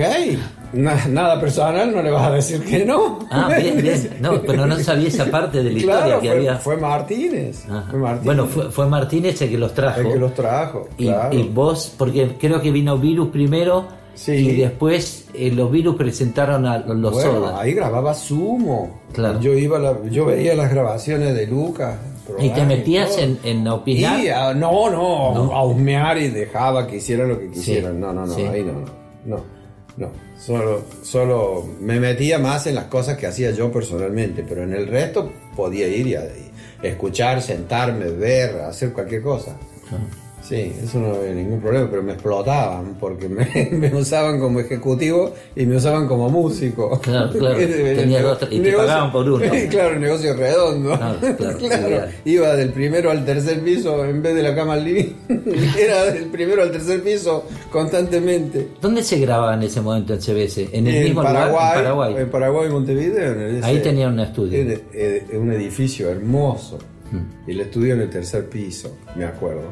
[0.73, 3.19] Na- nada personal, no le vas a decir que no.
[3.31, 4.18] Ah, bien, bien.
[4.22, 6.56] No, pero no sabía esa parte de la historia que fue, había.
[6.57, 7.65] fue Martínez.
[7.90, 8.26] Fue Martínez.
[8.26, 10.02] Bueno, fue, fue Martínez el que los trajo.
[10.02, 10.88] el que los trajo.
[10.98, 11.36] y, claro.
[11.36, 14.34] y vos, porque creo que vino Virus primero Sí.
[14.34, 18.99] y después eh, los Virus presentaron a los bueno, ahí grababa Sumo.
[19.14, 19.40] Claro.
[19.40, 21.95] Yo iba a la- yo veía las grabaciones de Lucas.
[22.40, 24.20] ¿Y te metías en, en opinar?
[24.20, 25.54] Y, ah, no, no, No.
[25.56, 27.94] a husmear y dejaba que hicieran lo que quisieran.
[27.96, 28.42] Sí, No, no, no, sí.
[28.44, 28.86] ahí no, no,
[29.26, 29.44] no,
[29.98, 30.10] no.
[30.40, 34.88] Solo, solo me metía más en las cosas que hacía yo personalmente, pero en el
[34.88, 36.16] resto podía ir y,
[36.82, 39.58] escuchar, sentarme, ver, hacer cualquier cosa.
[40.41, 45.34] Sí, eso no había ningún problema, pero me explotaban porque me, me usaban como ejecutivo
[45.56, 46.99] y me usaban como músico.
[47.02, 47.60] Claro, claro.
[47.60, 49.45] El nego- dos- y te negocio- pagaban por uno.
[49.70, 50.98] claro, el negocio redondo.
[50.98, 55.14] Claro, claro, iba del primero al tercer piso en vez de la cama al living.
[55.78, 58.70] Era del primero al tercer piso constantemente.
[58.82, 60.70] ¿Dónde se grababa en ese momento en CBS?
[60.72, 61.78] ¿En el en mismo Paraguay, lugar?
[61.78, 62.16] En Paraguay.
[62.18, 63.32] En Paraguay, Montevideo.
[63.34, 64.57] en el- Ahí ese- tenía un estudio.
[64.60, 66.78] en- en- en un edificio hermoso.
[67.11, 67.49] Hmm.
[67.49, 69.64] Y el estudio en el tercer piso, me acuerdo.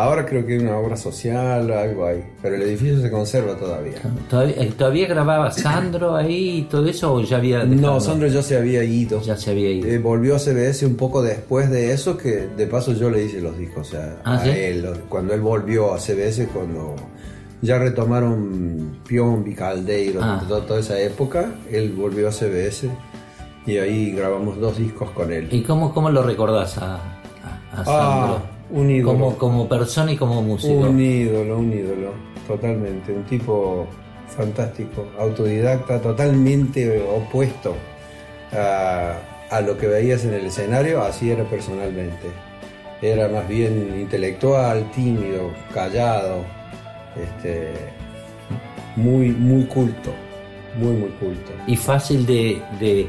[0.00, 2.22] Ahora creo que hay una obra social, algo ahí.
[2.40, 3.96] Pero el edificio se conserva todavía.
[4.30, 7.98] ¿Todavía, eh, todavía grababa Sandro ahí y todo eso o ya había No?
[8.00, 9.20] Sandro ya se había ido.
[9.22, 9.88] Ya se había ido.
[9.88, 13.40] Eh, volvió a CBS un poco después de eso, que de paso yo le hice
[13.40, 14.50] los discos, o sea, Ah, a ¿sí?
[14.50, 16.94] él, cuando él volvió a CBS, cuando
[17.60, 20.44] ya retomaron Pion, Caldeiro, Ah.
[20.46, 22.88] toda, toda esa época, él volvió a CBS
[23.66, 25.48] y ahí grabamos dos discos con él.
[25.50, 27.00] ¿Y cómo, cómo lo recordás a, a-
[27.80, 28.36] a Sandro?
[28.36, 29.12] Ah, un ídolo.
[29.12, 30.74] como, como persona y como músico.
[30.74, 32.12] Un ídolo, un ídolo,
[32.46, 33.86] totalmente, un tipo
[34.28, 37.74] fantástico, autodidacta, totalmente opuesto
[38.52, 39.14] a,
[39.50, 42.28] a lo que veías en el escenario, así era personalmente.
[43.00, 46.44] Era más bien intelectual, tímido, callado,
[47.16, 47.72] este,
[48.96, 50.12] muy, muy culto,
[50.76, 51.52] muy, muy culto.
[51.66, 53.06] Y fácil de, de,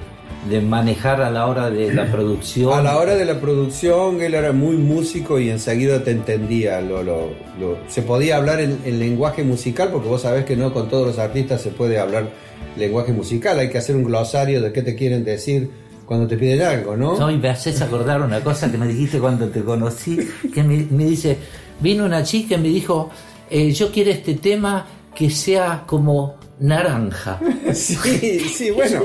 [0.49, 2.73] de manejar a la hora de la producción.
[2.73, 6.79] A la hora de la producción, él era muy músico y enseguida te entendía.
[6.81, 7.29] Lo, lo-
[7.59, 11.05] lo- se podía hablar en, en lenguaje musical, porque vos sabés que no con todos
[11.07, 12.29] los artistas se puede hablar
[12.77, 13.59] lenguaje musical.
[13.59, 15.69] Hay que hacer un glosario de qué te quieren decir
[16.05, 17.11] cuando te piden algo, ¿no?
[17.11, 20.17] Hoy me haces acordar una cosa que me dijiste cuando te conocí,
[20.53, 21.37] que me, me dice,
[21.79, 23.11] vino una chica y me dijo,
[23.49, 27.39] eh, yo quiero este tema que sea como naranja.
[27.73, 29.01] Sí, sí, bueno.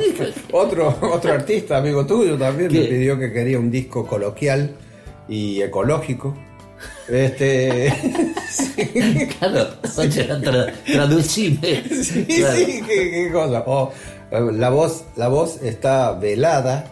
[0.53, 4.71] Otro, otro artista, amigo tuyo, también me pidió que quería un disco coloquial
[5.29, 6.35] y ecológico.
[7.09, 7.93] Este.
[9.39, 9.69] Claro,
[9.99, 11.85] oye, tra- traducime.
[11.89, 12.57] Sí, Claro.
[12.57, 13.63] sí, qué, qué cosa.
[13.67, 13.93] O,
[14.31, 16.87] eh, la voz, la voz está velada.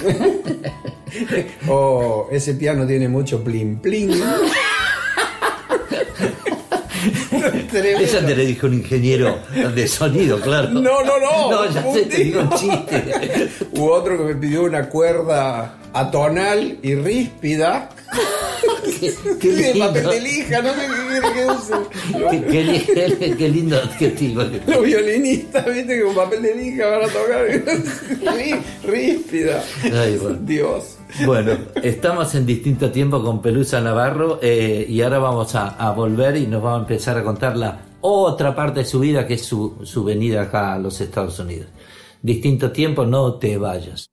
[1.68, 4.10] o ese piano tiene mucho plin plin.
[8.00, 9.38] Esa te lo dijo un ingeniero
[9.74, 10.68] de sonido, claro.
[10.70, 11.50] No, no, no.
[11.50, 13.48] No, ya sé, te digo un chiste.
[13.72, 17.88] U otro que me pidió una cuerda atonal y ríspida.
[19.00, 19.86] Qué, qué de lindo.
[19.88, 21.74] papel de lija, no sé qué quiere que use.
[22.30, 24.42] Qué, qué li- qué lindo adjetivo.
[24.66, 27.46] Los violinistas, viste, que con papel de lija van a tocar.
[28.36, 29.64] Rí- Ríspida.
[29.84, 30.38] Ay, bueno.
[30.42, 30.96] Dios.
[31.24, 36.46] Bueno, estamos en distinto tiempo con Pelusa Navarro eh, y ahora vamos a, volver y
[36.46, 39.80] nos va a empezar a contar la otra parte de su vida que es su,
[39.84, 41.68] su venida acá a los Estados Unidos.
[42.22, 44.10] Distinto tiempo, no te vayas.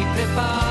[0.00, 0.69] Y prepararás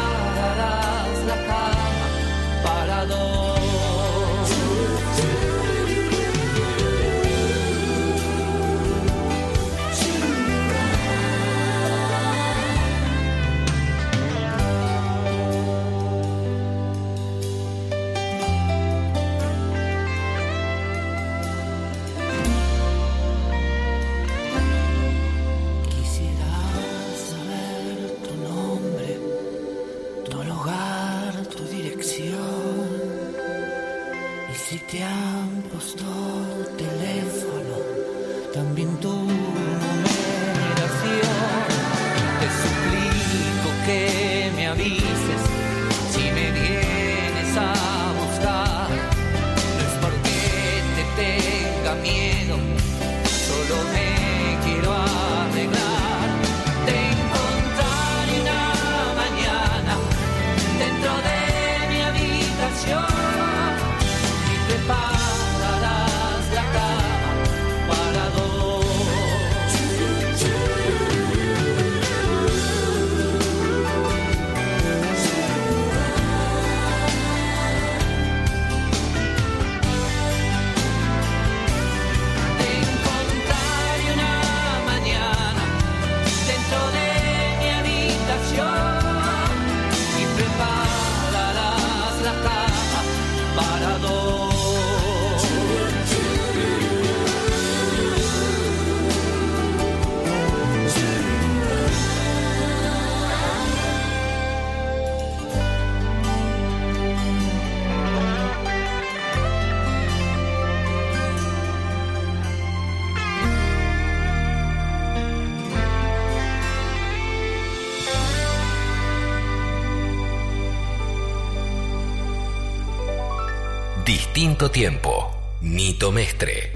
[124.68, 125.31] Tiempo.
[125.61, 126.73] Nito Mestre.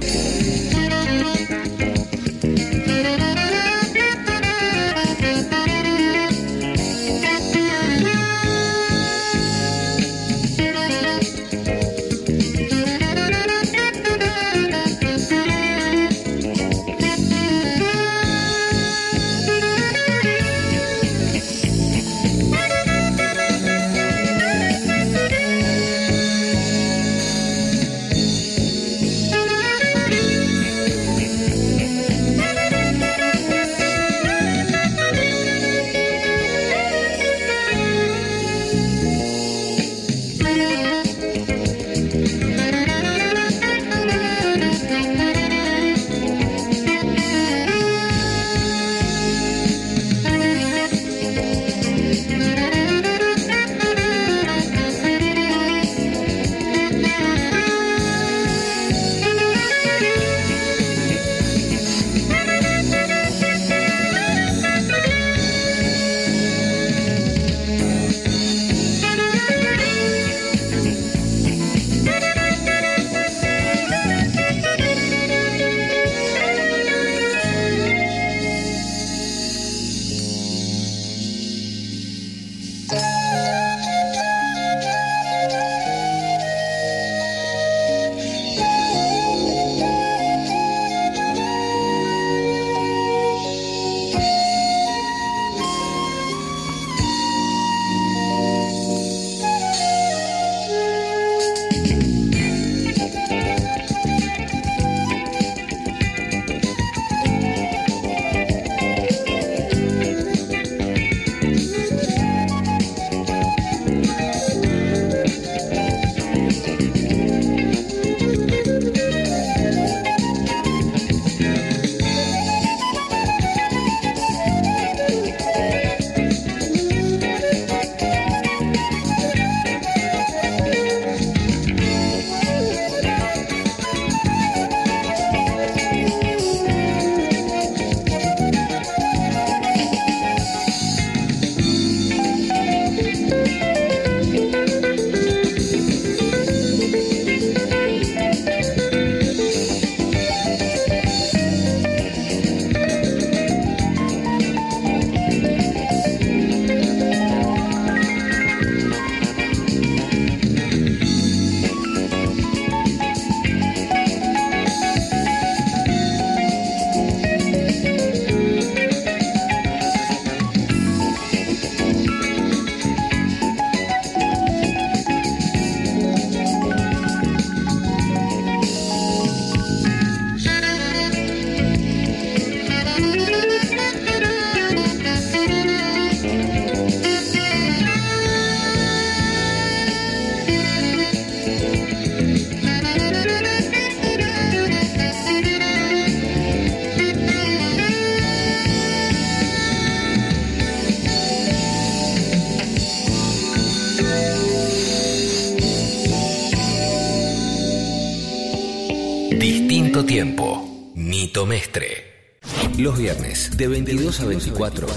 [213.58, 214.88] De 22 a 24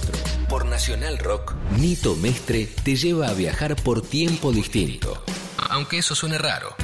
[0.48, 5.22] por Nacional Rock, Nito Mestre te lleva a viajar por tiempo distinto.
[5.68, 6.74] Aunque eso suene raro.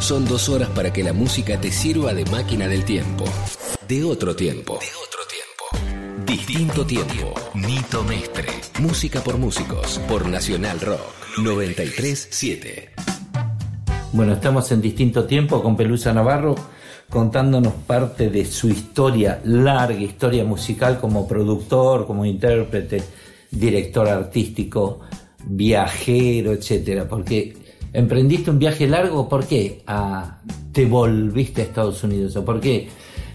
[0.00, 3.24] Son dos horas para que la música te sirva de máquina del tiempo.
[3.88, 4.78] De otro tiempo.
[4.80, 6.26] De otro tiempo.
[6.26, 7.34] Distinto tiempo.
[7.54, 8.48] Nito Mestre.
[8.80, 10.00] Música por músicos.
[10.08, 11.38] Por Nacional Rock.
[11.38, 12.90] 937.
[14.12, 16.54] Bueno, estamos en distinto tiempo con Pelusa Navarro
[17.12, 23.02] contándonos parte de su historia, larga historia musical como productor, como intérprete,
[23.50, 25.00] director artístico,
[25.44, 27.06] viajero, etcétera.
[27.06, 27.54] Porque
[27.92, 29.82] emprendiste un viaje largo, ¿por qué
[30.72, 32.34] te volviste a Estados Unidos?
[32.36, 32.88] ¿O por qué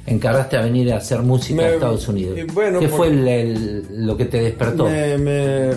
[0.08, 2.40] encaraste a venir a hacer música a Estados Unidos?
[2.56, 4.86] bueno, ¿Qué fue el- el- lo que te despertó?
[4.86, 5.70] Me- me-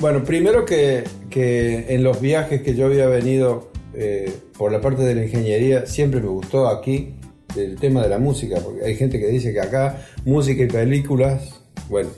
[0.00, 3.67] bueno, primero que, que en los viajes que yo había venido
[4.00, 7.14] eh, por la parte de la ingeniería, siempre me gustó aquí
[7.56, 11.60] el tema de la música, porque hay gente que dice que acá música y películas,
[11.88, 12.10] bueno,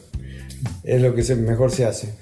[0.85, 2.15] es lo que mejor se hace.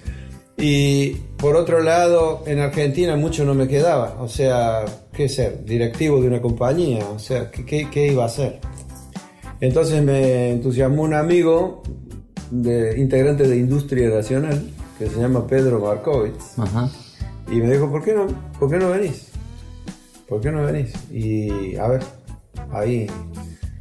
[0.57, 5.65] Y por otro lado, en Argentina mucho no me quedaba, o sea, ¿qué ser?
[5.65, 8.59] Directivo de una compañía, o sea, ¿qué, qué- iba a hacer?
[9.61, 11.83] Entonces me entusiasmó un amigo
[12.51, 16.91] de, integrante de Industria Nacional, que se llama Pedro Markovitz, Ajá.
[17.51, 18.27] y me dijo, ¿por qué no,
[18.59, 19.28] por qué no venís?
[20.29, 20.93] ¿Por qué no venís?
[21.11, 22.01] Y a ver,
[22.73, 23.07] ahí,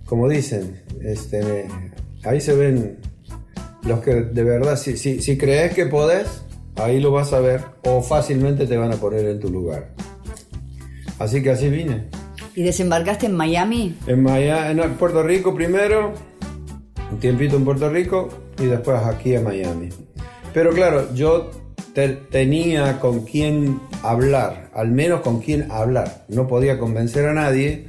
[0.06, 1.68] como dicen, este,
[2.24, 2.98] ahí se ven
[3.84, 6.44] los que de verdad, si, si, si crees que podés,
[6.76, 9.94] ahí lo vas a ver, o fácilmente te van a poner en tu lugar.
[11.20, 12.06] Así que así vine.
[12.56, 13.96] ¿Y desembarcaste en Miami?
[14.08, 16.14] En, Miami, en Puerto Rico primero,
[17.12, 18.30] un tiempito en Puerto Rico
[18.60, 19.90] y después aquí a Miami.
[20.54, 21.52] Pero claro, yo
[21.94, 26.26] te- tenía con quién hablar, al menos con quién hablar.
[26.28, 27.88] No podía convencer a nadie,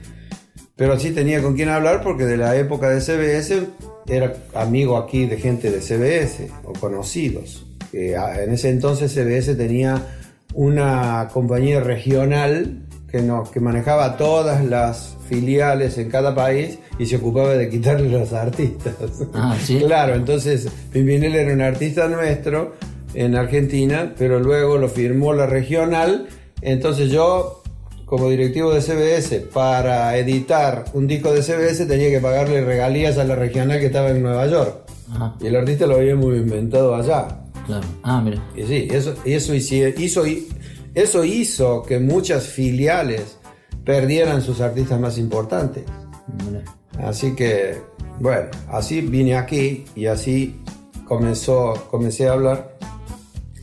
[0.77, 3.67] pero sí tenía con quién hablar porque de la época de CBS
[4.07, 7.67] era amigo aquí de gente de CBS o conocidos.
[8.19, 10.03] Ah, en ese entonces CBS tenía
[10.55, 17.17] una compañía regional que, no, que manejaba todas las filiales en cada país y se
[17.17, 18.95] ocupaba de quitarle los artistas.
[19.35, 19.79] Ah, ¿sí?
[19.87, 22.75] Claro, entonces Pimpinel era un artista nuestro
[23.19, 26.29] en Argentina, pero luego lo firmó la regional.
[26.61, 27.63] Entonces yo,
[28.05, 33.25] como directivo de CBS, para editar un disco de CBS tenía que pagarle regalías a
[33.25, 34.85] la regional que estaba en Nueva York.
[35.11, 37.27] Ajá, Y el artista lo habíamos inventado allá.
[37.67, 37.87] claro.
[38.05, 38.41] Ah, mira.
[38.55, 40.23] Y sí, eso, y eso, hizo,
[40.95, 43.37] eso hizo que muchas filiales
[43.85, 45.83] perdieran sus artistas más importantes.
[46.47, 46.63] mira.
[47.05, 47.79] Así que,
[48.21, 50.61] bueno, así vine aquí y así
[51.05, 52.79] comenzó, comencé a hablar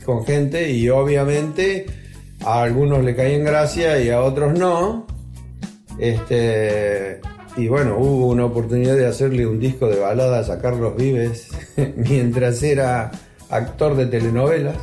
[0.06, 1.86] con gente y obviamente
[2.44, 5.06] a algunos le caí en gracia y a otros no.
[5.98, 7.20] Este,
[7.56, 11.48] y bueno, hubo una oportunidad de hacerle un disco de baladas a Carlos Vives
[11.96, 13.10] mientras era
[13.50, 14.76] actor de telenovelas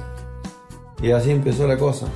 [1.01, 2.07] y así empezó la cosa.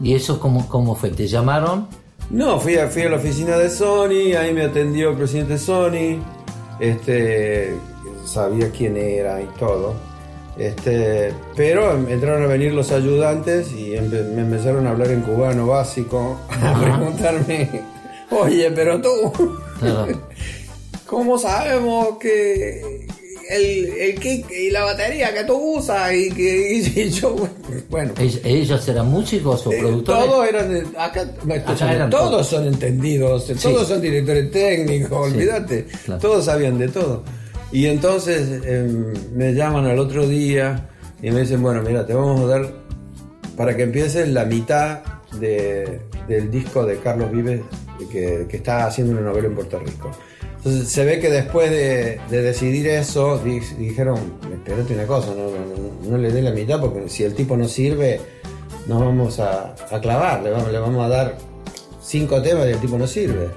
[0.00, 1.10] ¿Y eso cómo, cómo fue?
[1.10, 1.88] ¿Te llamaron?
[2.30, 5.58] No, fui a, fui a la oficina de Sony, ahí me atendió el presidente de
[5.58, 6.22] Sony,
[6.80, 7.74] este,
[8.24, 9.94] sabía quién era y todo.
[10.58, 15.66] Este, pero entraron a venir los ayudantes y empe- me empezaron a hablar en cubano
[15.66, 17.68] básico, a preguntarme,
[18.30, 19.10] oye, pero tú,
[19.78, 20.18] Claro.
[21.06, 23.06] ¿cómo sabemos que
[23.50, 27.36] el, el kick y la batería que tú usas y que y yo,
[27.90, 30.24] bueno, ¿Ellos, ellos eran músicos o eh, productores?
[30.24, 31.26] Todos eran, acá,
[31.92, 32.46] eran todos, todos.
[32.48, 36.20] son entendidos, todos son directores técnicos, olvídate, claro.
[36.20, 37.22] todos sabían de todo.
[37.72, 40.88] Y entonces em, me llaman al otro día
[41.22, 42.72] y me dicen, bueno, mira, te vamos a dar,
[43.56, 45.00] para que empieces la mitad
[45.40, 47.60] de- del disco de Carlos Vives,
[48.10, 50.10] que, que está haciendo una novela en Puerto Rico.
[50.58, 54.18] Entonces se ve que después de, de decidir eso, di- dijeron,
[54.52, 57.56] espérate una cosa, no, no- no- no le dé la mitad, porque si el tipo
[57.56, 58.20] no sirve,
[58.86, 61.36] nos vamos a, a clavar, le vamos, le vamos a dar
[62.02, 63.48] cinco temas y el tipo no sirve.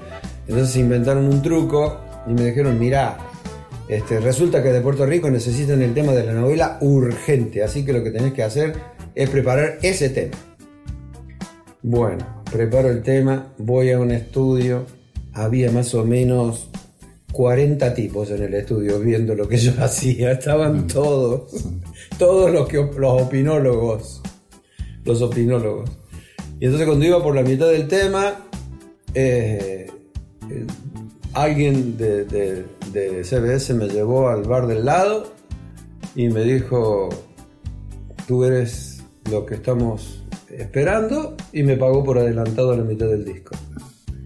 [0.48, 3.16] Entonces inventaron un truco y me dijeron, mirá,
[3.90, 7.92] este, resulta que de Puerto Rico necesitan el tema de la novela urgente, así que
[7.92, 8.72] lo que tenés que hacer
[9.16, 10.36] es preparar ese tema.
[11.82, 14.86] Bueno, preparo el tema, voy a un estudio,
[15.32, 16.70] había más o menos
[17.32, 21.50] 40 tipos en el estudio viendo lo que yo hacía, estaban todos,
[22.16, 24.22] todos los, que, los opinólogos,
[25.04, 25.90] los opinólogos.
[26.60, 28.46] Y entonces cuando iba por la mitad del tema,
[29.14, 29.90] eh,
[31.34, 35.32] alguien de, de- de CBS me llevó al bar del lado
[36.16, 37.08] y me dijo,
[38.26, 43.54] tú eres lo que estamos esperando y me pagó por adelantado la mitad del disco.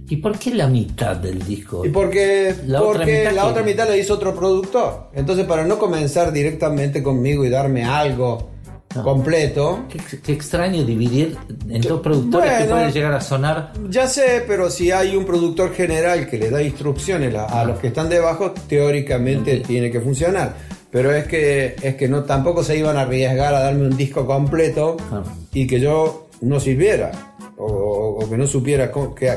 [0.09, 1.85] ¿Y por qué la mitad del disco?
[1.85, 5.09] Y porque, La otra porque mitad la que- otra mitad la hizo otro productor.
[5.15, 8.51] Entonces, para no comenzar directamente conmigo y darme algo
[9.03, 11.37] completo, Qué, qué extraño dividir
[11.69, 13.73] en dos productores que pueden llegar a sonar.
[13.91, 17.79] ya sé, pero si hay un productor general que le da instrucciones a, a los
[17.79, 20.55] que están debajo, teóricamente tiene que funcionar.
[20.91, 24.25] Pero es que, es que no, tampoco se iban a arriesgar a darme un disco
[24.27, 24.97] completo
[25.53, 27.11] y que yo no sirviera
[27.57, 28.93] o, o que no supiera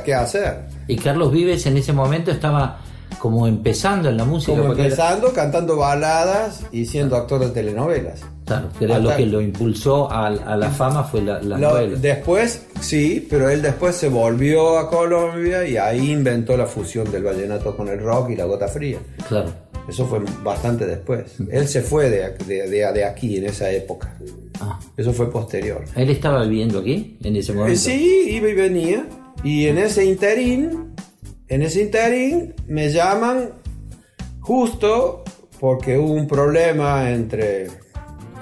[0.06, 0.66] qué hacer.
[0.88, 2.80] Y Carlos Vives en ese momento estaba
[3.20, 4.52] como empezando en la música.
[4.54, 8.22] Como porque era- empezando, cantando baladas y siendo actor de telenovelas.
[8.46, 11.88] claro, que era lo que lo impulsó a, a la fama fue la, la Lo-
[11.98, 17.24] después, sí, pero él después se volvió a Colombia y ahí inventó la fusión del
[17.24, 19.00] vallenato con el rock y la gota fría.
[19.28, 19.50] Claro.
[19.88, 21.24] Eso fue bastante después.
[21.50, 24.14] Él se fue de, de- de- de aquí en esa época.
[24.60, 24.80] Ah.
[24.98, 25.84] Eso fue posterior.
[25.96, 27.74] ¿Él estaba viviendo aquí en ese momento?
[27.74, 29.06] Eh, sí, iba y venía.
[29.44, 30.94] Y en ese interín,
[31.50, 33.52] en ese interín me llaman
[34.42, 35.24] justo
[35.60, 37.68] porque hubo un problema entre,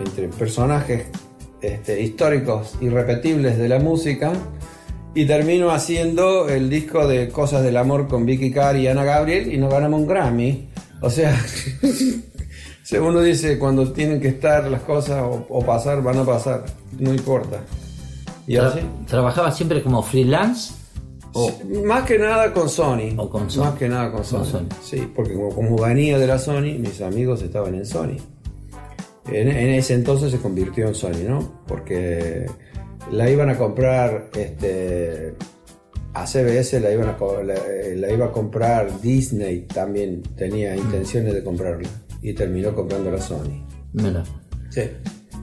[0.04, 1.06] entre personajes
[1.62, 4.34] este, históricos irrepetibles de la música
[5.14, 9.54] y termino haciendo el disco de Cosas del Amor con Vicky Carr y Ana Gabriel
[9.54, 10.70] y nos ganamos un Grammy.
[11.02, 11.34] O sea,
[12.84, 16.66] si uno dice cuando tienen que estar las cosas o, o pasar, van a pasar,
[17.00, 17.62] no importa.
[18.46, 18.80] Y Tra- así.
[19.08, 20.74] ¿Trabajaba siempre como freelance?
[21.36, 21.52] O,
[21.84, 23.14] Más que nada con Sony.
[23.18, 23.64] O con Sony.
[23.66, 24.38] Más que nada con Sony.
[24.40, 24.68] Con Sony.
[24.82, 28.18] Sí, porque como, como venía de la Sony, mis amigos estaban en Sony.
[29.28, 31.62] En, en ese entonces se convirtió en Sony, ¿no?
[31.68, 32.46] Porque
[33.12, 35.34] la iban a comprar este,
[36.14, 37.56] a CBS, la, iban a, co- la,
[37.96, 41.90] la iba a comprar Disney, también tenía intenciones de comprarla.
[42.22, 43.66] Y terminó comprando la Sony.
[43.94, 44.24] mira.
[44.70, 44.82] Sí.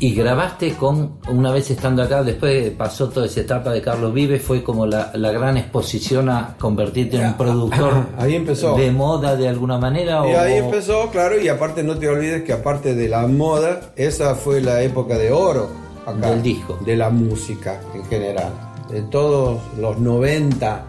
[0.04, 4.42] Y grabaste con, una vez estando acá, después pasó toda esa etapa de Carlos Vives,
[4.42, 8.74] fue como la, la gran exposición a convertirte en un productor Ahí empezó.
[8.74, 10.28] de moda de alguna manera.
[10.28, 13.92] Y o, ahí empezó, claro, y aparte no te olvides que aparte de la moda,
[13.94, 15.68] esa fue la época de oro
[16.04, 16.78] acá, Del disco.
[16.84, 18.50] De la música en general.
[18.90, 20.84] De todos los 90.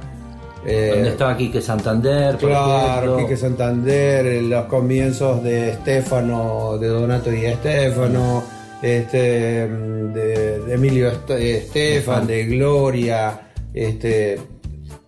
[0.65, 3.17] eh, donde estaba Quique Santander, Claro.
[3.17, 8.41] Quique Santander, los comienzos de Estefano, de Donato y Estefano,
[8.83, 14.37] este, de, de Emilio Est- Estefan, de Gloria, este,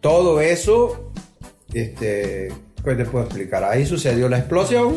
[0.02, 1.12] todo eso,
[1.74, 2.52] este,
[2.84, 3.64] ¿qué te puedo explicar?
[3.66, 4.96] Ahí sucedió la explosión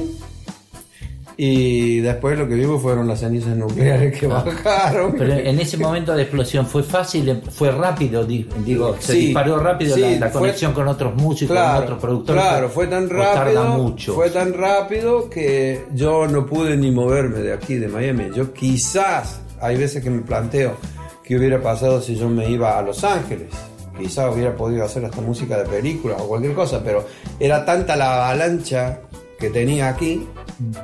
[1.40, 5.12] y después lo que vimos fueron las cenizas nucleares que bajaron.
[5.12, 5.14] Ah.
[5.16, 9.56] Pero en ese momento de explosión fue fácil, fue rápido, di- digo, se Sí, disparó
[9.60, 12.42] rápido sí, la, la fue- conexión con otros músicos, con otros productores.
[12.42, 13.64] Claro, fue tan rápido.
[13.66, 14.14] mucho.
[14.14, 18.30] Fue tan rápido que yo no pude ni moverme de aquí, de Miami.
[18.34, 20.74] Yo quizás, hay veces que me planteo
[21.22, 23.48] qué hubiera pasado si yo me iba a Los Ángeles.
[23.96, 27.06] Quizás hubiera podido hacer hasta música de película o cualquier cosa, pero
[27.38, 29.02] era tanta la avalancha
[29.38, 30.26] que tenía aquí.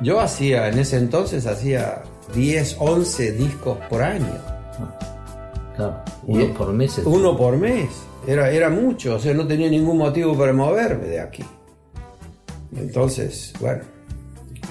[0.01, 2.03] Yo hacía, en ese entonces, hacía
[2.33, 4.25] 10, 11 discos por año.
[5.75, 7.01] Claro, uno Y- por mes.
[7.03, 7.89] Uno por mes.
[8.27, 11.43] Era, era mucho, o sea, no tenía ningún motivo para moverme de aquí.
[12.75, 13.83] Entonces, bueno,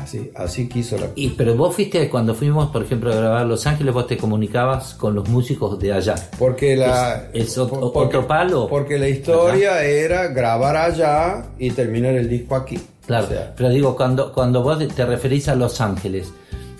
[0.02, 1.06] así, así quiso la...
[1.14, 4.94] Y, pero vos fuiste, cuando fuimos, por ejemplo, a grabar Los Ángeles, vos te comunicabas
[4.94, 6.14] con los músicos de allá.
[6.38, 7.28] Porque la...
[7.32, 8.66] ¿Es, es ot- por- porque- otro palo?
[8.68, 12.78] Porque la historia era grabar allá y terminar el disco aquí.
[13.06, 16.32] Claro, O sea, pero digo, cuando, cuando vos te referís a Los Ángeles,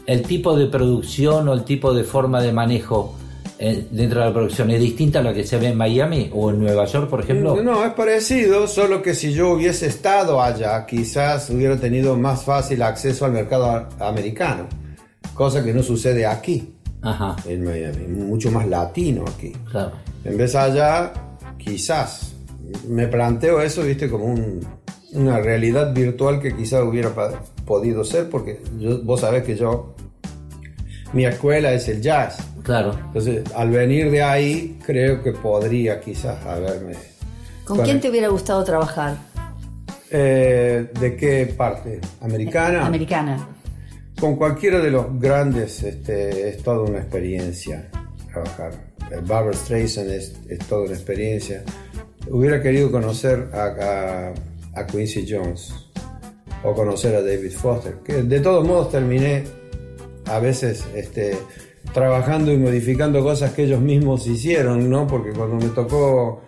[0.07, 3.15] ¿el tipo de producción o el tipo de forma de manejo
[3.59, 6.51] eh, dentro de la producción es distinta a la que se ve en Miami o
[6.51, 7.63] en Nueva York, por ejemplo?
[7.63, 12.83] No, es parecido, solo que si yo hubiese estado allá, quizás hubiera tenido más fácil
[12.83, 14.67] acceso al mercado americano,
[15.35, 19.53] cosa que no sucede aquí, Ajá, en Miami, mucho más latino aquí.
[19.71, 19.93] claro.
[20.25, 21.13] En vez allá,
[21.59, 22.33] quizás.
[22.89, 24.67] Me planteo eso, viste, como un-
[25.15, 27.11] una realidad virtual que quizás hubiera
[27.65, 29.95] podido ser, porque yo- vos sabés que yo,
[31.13, 32.39] mi escuela es el jazz.
[32.63, 32.93] Claro.
[33.07, 36.95] Entonces, al venir de ahí, creo que podría quizás haberme...
[37.65, 39.17] ¿Con Bueno, quién te hubiera gustado trabajar?
[40.11, 42.01] eh, ¿De qué parte?
[42.21, 42.87] ¿Americana?
[42.87, 43.49] Americana.
[44.21, 47.89] Con cualquiera de los grandes este, es toda una experiencia
[48.33, 48.73] trabajar.
[49.11, 51.63] El Barbara Streisand es, es toda una experiencia.
[52.31, 54.33] Hubiera querido conocer a, a-
[54.75, 55.73] a Quincy Jones
[56.63, 59.45] o conocer a David Foster, que de todos modos terminé
[60.27, 61.37] a veces este,
[61.93, 65.07] trabajando y modificando cosas que ellos mismos hicieron, ¿no?
[65.07, 66.43] Porque cuando me tocó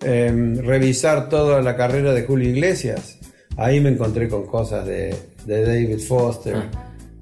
[0.00, 3.18] em, revisar toda la carrera de Julio Iglesias,
[3.56, 5.14] ahí me encontré con cosas de,
[5.46, 6.68] de David Foster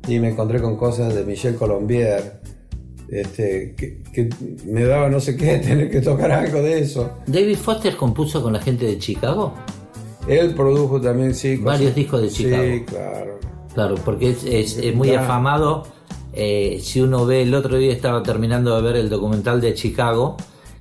[0.08, 2.40] y me encontré con cosas de Michel Colombier.
[3.08, 4.28] este, que, que
[4.66, 7.18] me daba no sé qué, tener que tocar algo de eso.
[7.26, 9.54] David Foster compuso con la gente de Chicago.
[10.28, 11.56] Él produjo también, sí.
[11.56, 12.62] Varios discos de Chicago.
[12.64, 13.38] Sí, claro.
[13.74, 15.24] Claro, porque es, es- es muy Claro.
[15.24, 15.82] afamado.
[16.32, 20.36] Eh, si uno ve, el otro día estaba terminando de ver el documental de Chicago,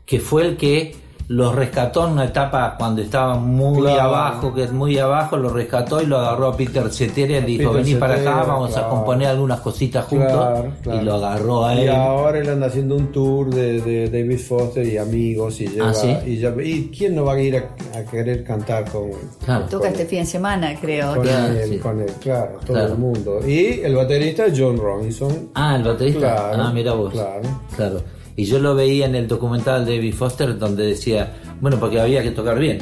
[0.05, 0.95] que fue el que
[1.29, 4.01] los rescató en una etapa cuando estaba muy Claro.
[4.01, 7.45] abajo, que es muy abajo, lo rescató y lo agarró a Peter Cetera y le
[7.45, 10.31] dijo, Peter vení para acá, vamos a componer algunas cositas juntos.
[10.31, 11.01] Claro, claro.
[11.01, 11.89] Y lo agarró a Y él.
[11.91, 15.93] ahora él anda haciendo un tour de, de David Foster y amigos y lleva, Ah,
[15.93, 16.17] ¿sí?
[16.25, 19.11] y, lleva- y quién no va a ir a, a querer cantar con,
[19.45, 19.65] Claro.
[19.65, 21.13] Toca este fin de semana, creo.
[21.13, 21.77] con Claro, él, sí.
[21.77, 22.93] con él, claro, todo Claro.
[22.93, 23.39] el mundo.
[23.47, 25.49] Y el baterista es John Robinson.
[25.53, 26.19] Ah, el baterista.
[26.49, 27.13] Claro, ah, mira vos.
[27.13, 27.41] claro.
[27.75, 28.01] Claro.
[28.39, 32.23] Y yo lo veía en el documental de David Foster donde decía, bueno, porque había
[32.23, 32.77] que tocar bien.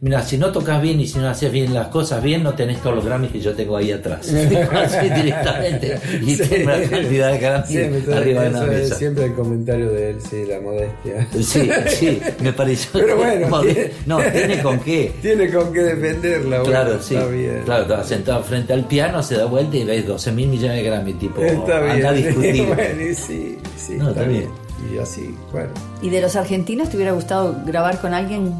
[0.00, 2.80] Mira, si no tocas bien y si no haces bien las cosas bien, no tenés
[2.80, 4.26] todos los Grammys que yo tengo ahí atrás.
[4.72, 5.98] Así directamente.
[6.22, 6.42] Y Sí.
[6.48, 8.94] tengo una cantidad de Grammys arriba de la mesa.
[8.96, 11.28] siempre el comentario de él, sí, la modestia.
[11.40, 12.88] Sí, sí, me pareció.
[12.94, 15.12] Pero bueno, tiene- no, tiene con qué.
[15.20, 17.14] Tiene con qué defenderla, bueno, Claro, sí.
[17.16, 17.62] Está bien.
[17.66, 20.82] Claro, estaba sentado frente al piano, se da vuelta y ves 12 mil millones de
[20.84, 21.90] Grammy, tipo, Está bien.
[21.96, 22.66] anda a discutir.
[22.66, 22.82] bueno,
[23.14, 24.61] sí, sí, No, está está bien.
[24.90, 28.52] Y así, bueno, ¿Y de los argentinos te hubiera gustado grabar con alguien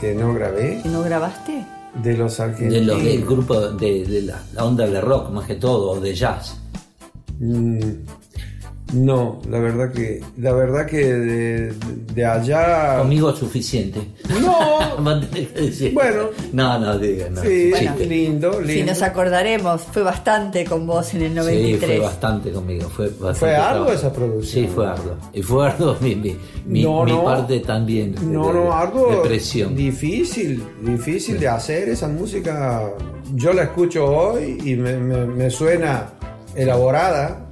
[0.00, 1.64] que no grabé que no grabaste?
[2.02, 2.86] de los De argentinos.
[2.86, 6.14] los del grupo de, de la, la onda de rock, más que todo, o de
[6.14, 6.56] jazz.
[7.40, 7.78] Mm,
[8.92, 11.72] No, la verdad que, la verdad que de,
[12.14, 12.98] de allá.
[12.98, 14.00] Conmigo es suficiente.
[14.42, 14.80] No.
[15.94, 16.28] Bueno.
[16.52, 17.40] No, no, diga, no.
[17.42, 17.94] sí, Bueno.
[18.06, 18.72] lindo, lindo.
[18.72, 21.80] Si nos acordaremos, fue bastante con vos en el Sí, 93.
[21.80, 22.88] fue bastante conmigo.
[22.88, 23.92] Fue, bastante ¿Fue arduo trabajo.
[23.92, 24.64] esa producción?
[24.66, 25.16] Sí, fue arduo.
[25.32, 26.36] Y fue arduo mi, mi,
[26.66, 27.24] mi, No, mi no.
[27.24, 28.14] parte también.
[28.22, 29.74] No, de- no, algo De presión.
[29.74, 32.82] difícil, difícil de hacer esa música.
[33.34, 36.06] Yo la escucho hoy y me, me- me suena
[36.54, 37.46] elaborada,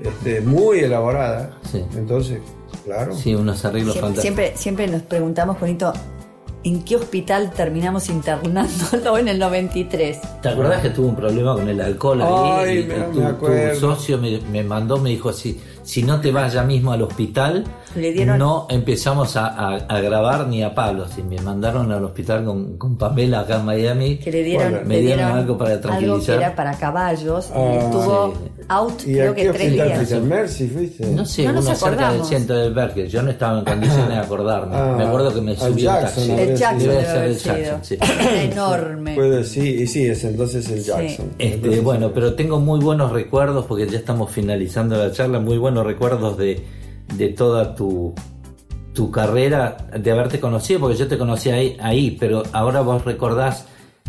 [0.00, 1.58] este, muy elaborada.
[1.70, 1.82] Sí.
[1.96, 2.40] Entonces,
[2.84, 3.14] claro.
[3.16, 4.22] Sí, unos arreglos Siempre, fantásticos.
[4.22, 5.92] siempre, siempre nos preguntamos, Juanito,
[6.62, 10.18] ¿en qué hospital terminamos internándolo en el 93?
[10.42, 12.68] ¿Te acordás que tuve un problema con el alcohol ahí?
[12.68, 13.80] Ay, Y me- tu, me tu acuerdo.
[13.80, 17.64] socio me, me mandó, me dijo así, si no te vas ya mismo al hospital,
[17.96, 21.10] Le dieron- no empezamos a, a- a grabar ni a palos.
[21.18, 24.16] Y me mandaron al hospital con, con Pamela acá en Miami.
[24.18, 26.14] Que le dieron, Bueno, me le dieron dieron algo para tranquilizar.
[26.14, 28.62] Algo que era para caballos y Ah, estuvo sí.
[28.68, 30.12] out ¿Y creo que tres días.
[30.22, 31.06] Mercy fuiste?
[31.08, 33.08] No sé, No nos uno cerca del centro del Berkeley.
[33.08, 34.76] Yo no estaba en condiciones de acordarme.
[34.76, 36.42] Ah, me acuerdo que me subí al Jackson, taxi.
[36.42, 37.98] El Jackson Debe ser el Jackson, sí.
[38.00, 39.14] Era enorme.
[39.14, 41.26] Puede, sí, y sí, es entonces el Jackson.
[41.38, 45.58] Este, Entonces, bueno, pero tengo muy buenos recuerdos, porque ya estamos finalizando la charla, muy
[45.58, 46.64] buenos recuerdos de,
[47.16, 48.14] de toda tu,
[48.94, 53.66] tu carrera, de haberte conocido, porque yo te conocí ahí, ahí, pero ahora vos recordás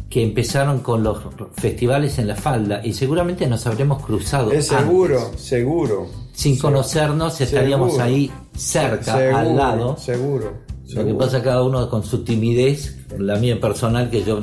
[0.09, 1.19] que empezaron con los
[1.53, 4.51] festivales en la falda y seguramente nos habremos cruzado.
[4.51, 5.41] Es seguro, antes.
[5.41, 6.07] seguro.
[6.33, 8.05] Sin conocernos estaríamos seguro.
[8.05, 9.97] ahí cerca, Seguro, al lado.
[9.97, 10.45] Seguro.
[10.45, 11.17] Lo que seguro.
[11.17, 14.41] pasa cada uno con su timidez, la mía personal que yo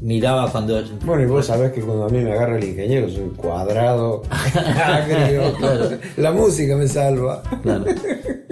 [0.00, 3.28] miraba cuando Bueno, y vos sabés que cuando a mí me agarra el ingeniero soy
[3.36, 4.22] cuadrado
[4.84, 5.54] agrio.
[5.58, 5.90] Claro.
[6.16, 7.42] La música me salva.
[7.62, 7.84] Claro.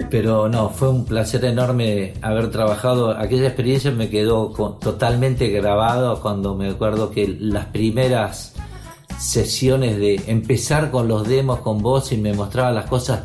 [0.09, 3.11] Pero no, fue un placer enorme haber trabajado.
[3.11, 8.53] Aquella experiencia me quedó con- totalmente grabado cuando me acuerdo que las primeras
[9.19, 13.21] sesiones de empezar con los demos con vos y me mostraba las cosas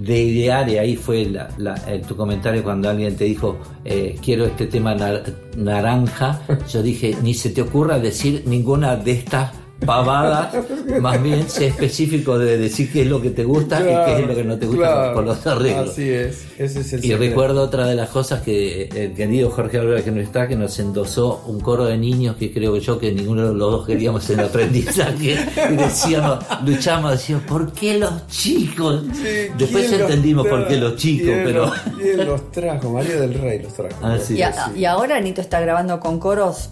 [0.00, 1.74] de idear y ahí fue la- la-
[2.06, 5.24] tu comentario cuando alguien te dijo eh, quiero este tema nar-
[5.56, 6.40] naranja
[6.72, 9.52] yo dije ni se te ocurra decir ninguna de estas
[9.84, 10.54] pavadas
[11.00, 13.84] más bien sé específico de decir qué es lo que te gusta y
[14.14, 16.44] qué es lo que no te gusta Claro, con los arreglos Así es.
[16.58, 17.18] Ese es el y secreto.
[17.18, 20.78] recuerdo otra de las cosas que el querido Jorge Álvarez que no está, que nos
[20.78, 24.28] endosó un coro de niños que creo que yo que ninguno de los dos queríamos
[24.30, 25.36] el aprendizaje
[25.72, 29.02] y decíamos, luchábamos, decíamos, ¿por qué los chicos?
[29.14, 29.22] Sí,
[29.56, 31.66] Después ¿quién los entendimos por qué los chicos, ¿Quién pero...
[31.66, 32.90] los- ¿Quién los trajo?
[32.90, 33.96] María del Rey los trajo.
[34.02, 34.34] Ah, sí.
[34.36, 36.68] y, a- y ahora Anito está grabando con coros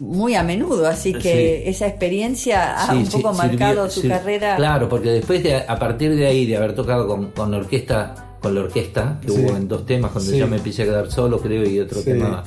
[0.00, 1.70] muy a menudo, así que Sí.
[1.70, 4.56] esa experiencia ha Sí, un sí, poco marcado sirvió- su carrera.
[4.56, 8.54] Claro, porque después de, a partir de ahí, de haber tocado con, con orquesta, con
[8.54, 9.38] la orquesta, que Sí.
[9.40, 10.38] hubo en dos temas, cuando Sí.
[10.38, 12.04] yo me empecé a quedar solo, creo, y otro Sí.
[12.06, 12.42] tema.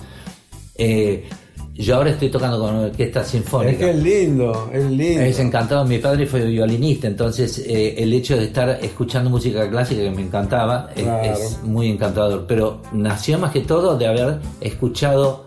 [0.80, 1.24] eh,
[1.74, 3.72] yo ahora estoy tocando con orquesta sinfónica.
[3.72, 5.22] Es que es lindo, es lindo.
[5.24, 10.02] Es encantado, mi padre fue violinista, entonces eh, el hecho de estar escuchando música clásica
[10.02, 11.08] que me encantaba es,
[11.40, 15.46] es muy encantador, pero nació más que todo de haber escuchado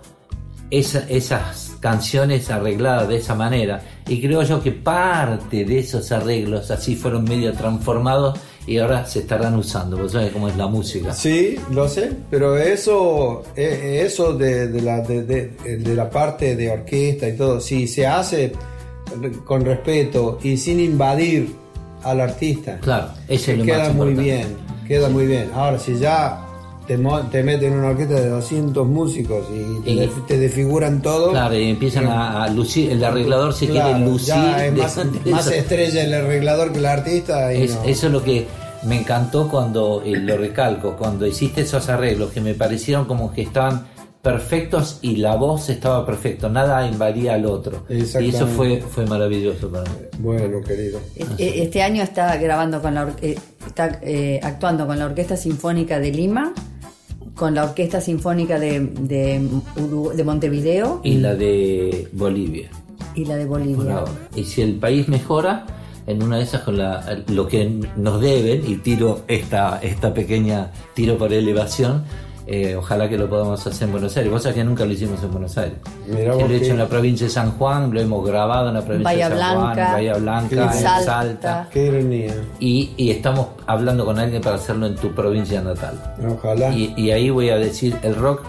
[0.71, 6.71] esa- esas canciones arregladas de esa manera y creo yo que parte de esos arreglos
[6.71, 11.13] así fueron medio transformados y ahora se estarán usando, vos sabés cómo es la música.
[11.13, 17.29] Sí, lo sé, pero eso, eh, eso de, de la, de, la parte de orquesta
[17.29, 18.53] y todo, si se hace
[19.45, 21.53] con respeto y sin invadir
[22.05, 24.47] al artista, Claro, eso es lo queda más muy bien,
[24.87, 25.51] queda muy bien.
[25.55, 26.47] Ahora, si ya
[26.91, 30.39] te, mo- te meten en una orquesta de 200 músicos y te, Y- def- te
[30.39, 31.31] desfiguran todo.
[31.31, 34.27] Claro, y empiezan a, a lucir, el arreglador se Claro, quiere lucir.
[34.35, 35.55] ya es de- más, de más eso.
[35.55, 37.55] estrella el arreglador que el artista.
[37.55, 37.85] Y Es- no.
[37.85, 38.49] Eso es lo que
[38.83, 43.43] me encantó cuando, y lo recalco, cuando hiciste esos arreglos que me parecieron como que
[43.43, 43.87] estaban
[44.21, 47.85] perfectos y la voz estaba perfecta, nada invadía al otro.
[47.89, 49.97] Y eso fue, fue maravilloso para mí.
[50.19, 50.99] Bueno, querido.
[51.39, 55.99] E- Este año está grabando con la eh, está eh, actuando con la Orquesta Sinfónica
[56.01, 56.53] de Lima,
[57.41, 59.41] con la Orquesta Sinfónica de, de,
[60.15, 62.69] de Montevideo Y la de Bolivia.
[63.15, 63.97] y la de Bolivia.
[63.97, 64.13] ahora.
[64.37, 65.65] Y si el país mejora,
[66.07, 67.65] en una de esas con la, lo que
[67.97, 72.05] nos deben, y tiro esta, esta pequeña tiro por elevación,
[72.53, 74.33] eh, ojalá que lo podamos hacer en Buenos Aires.
[74.33, 75.79] Vos sabés que nunca lo hicimos en Buenos Aires.
[76.09, 78.81] Mirá lo he hecho en la provincia de San Juan, lo hemos grabado en la
[78.81, 81.05] provincia Bahía de San Juan, Blanca, en Bahía Blanca, en en Salta.
[81.05, 81.69] Salta.
[81.73, 82.35] Qué ironía.
[82.59, 85.95] Y, y estamos hablando con alguien para hacerlo en tu provincia natal.
[86.29, 86.71] Ojalá.
[86.75, 88.43] Y, y ahí voy a decir, el rock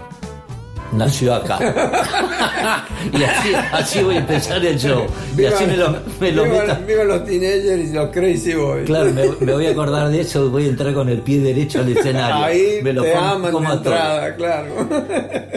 [0.92, 1.58] nació acá.
[3.12, 5.02] y así, así voy a empezar el show.
[5.36, 8.84] Y así me lo, me lo viva- viva los teenagers y los crazy boys.
[8.86, 11.80] Claro, me, me voy a acordar de eso, voy a entrar con el pie derecho
[11.80, 12.44] al escenario.
[12.44, 14.68] Ahí me lo te como- aman como de entrada, claro.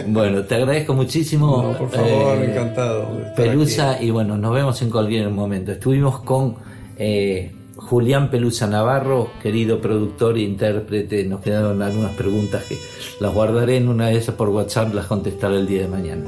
[0.06, 1.72] Bueno, te agradezco muchísimo.
[1.72, 3.08] No, por favor, eh, encantado.
[3.36, 5.72] Pelusa, y bueno, nos vemos en cualquier momento.
[5.72, 6.56] Estuvimos con
[6.98, 7.52] eh,
[7.86, 11.24] Julián Pelusa Navarro, querido productor e intérprete.
[11.24, 12.76] Nos quedaron algunas preguntas que
[13.20, 16.24] las guardaré en una de esas por WhatsApp, las contestaré el día de mañana.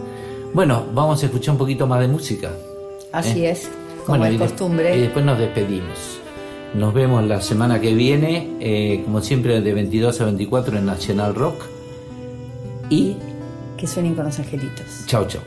[0.54, 2.52] Bueno, vamos a escuchar un poquito más de música.
[3.12, 3.50] Así ¿eh?
[3.50, 3.68] es,
[4.06, 4.96] como es costumbre.
[4.96, 6.20] y después nos despedimos.
[6.74, 11.34] Nos vemos la semana que viene, eh, como siempre, de 22 a 24 en Nacional
[11.34, 11.64] Rock.
[12.88, 13.16] Y
[13.76, 15.04] Que suenen con los angelitos.
[15.06, 15.42] chao, chao.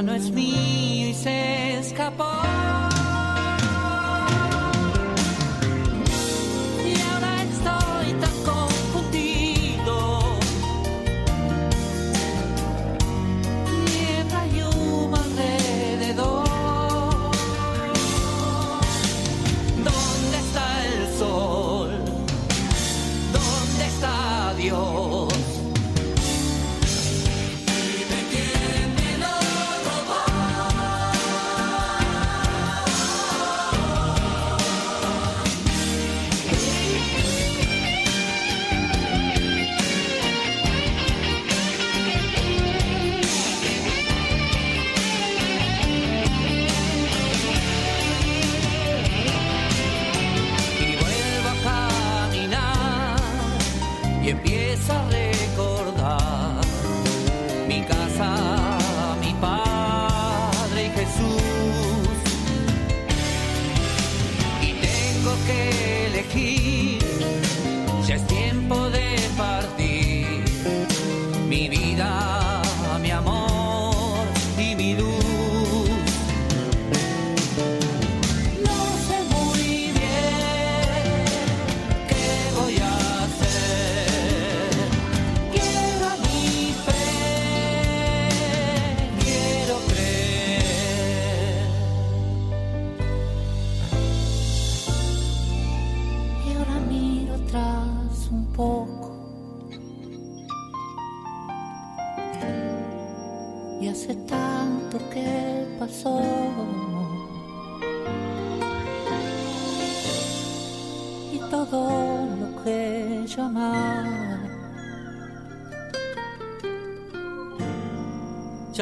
[0.00, 0.30] Ya no es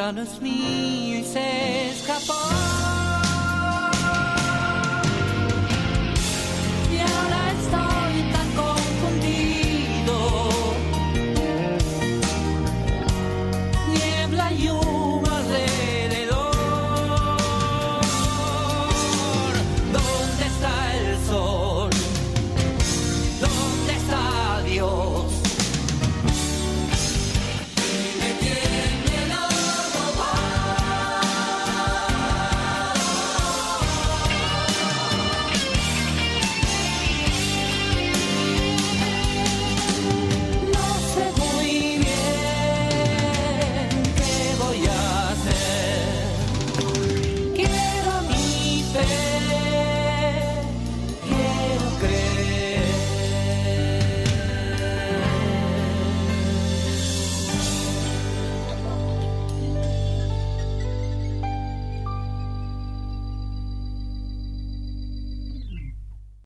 [0.09, 0.58] ya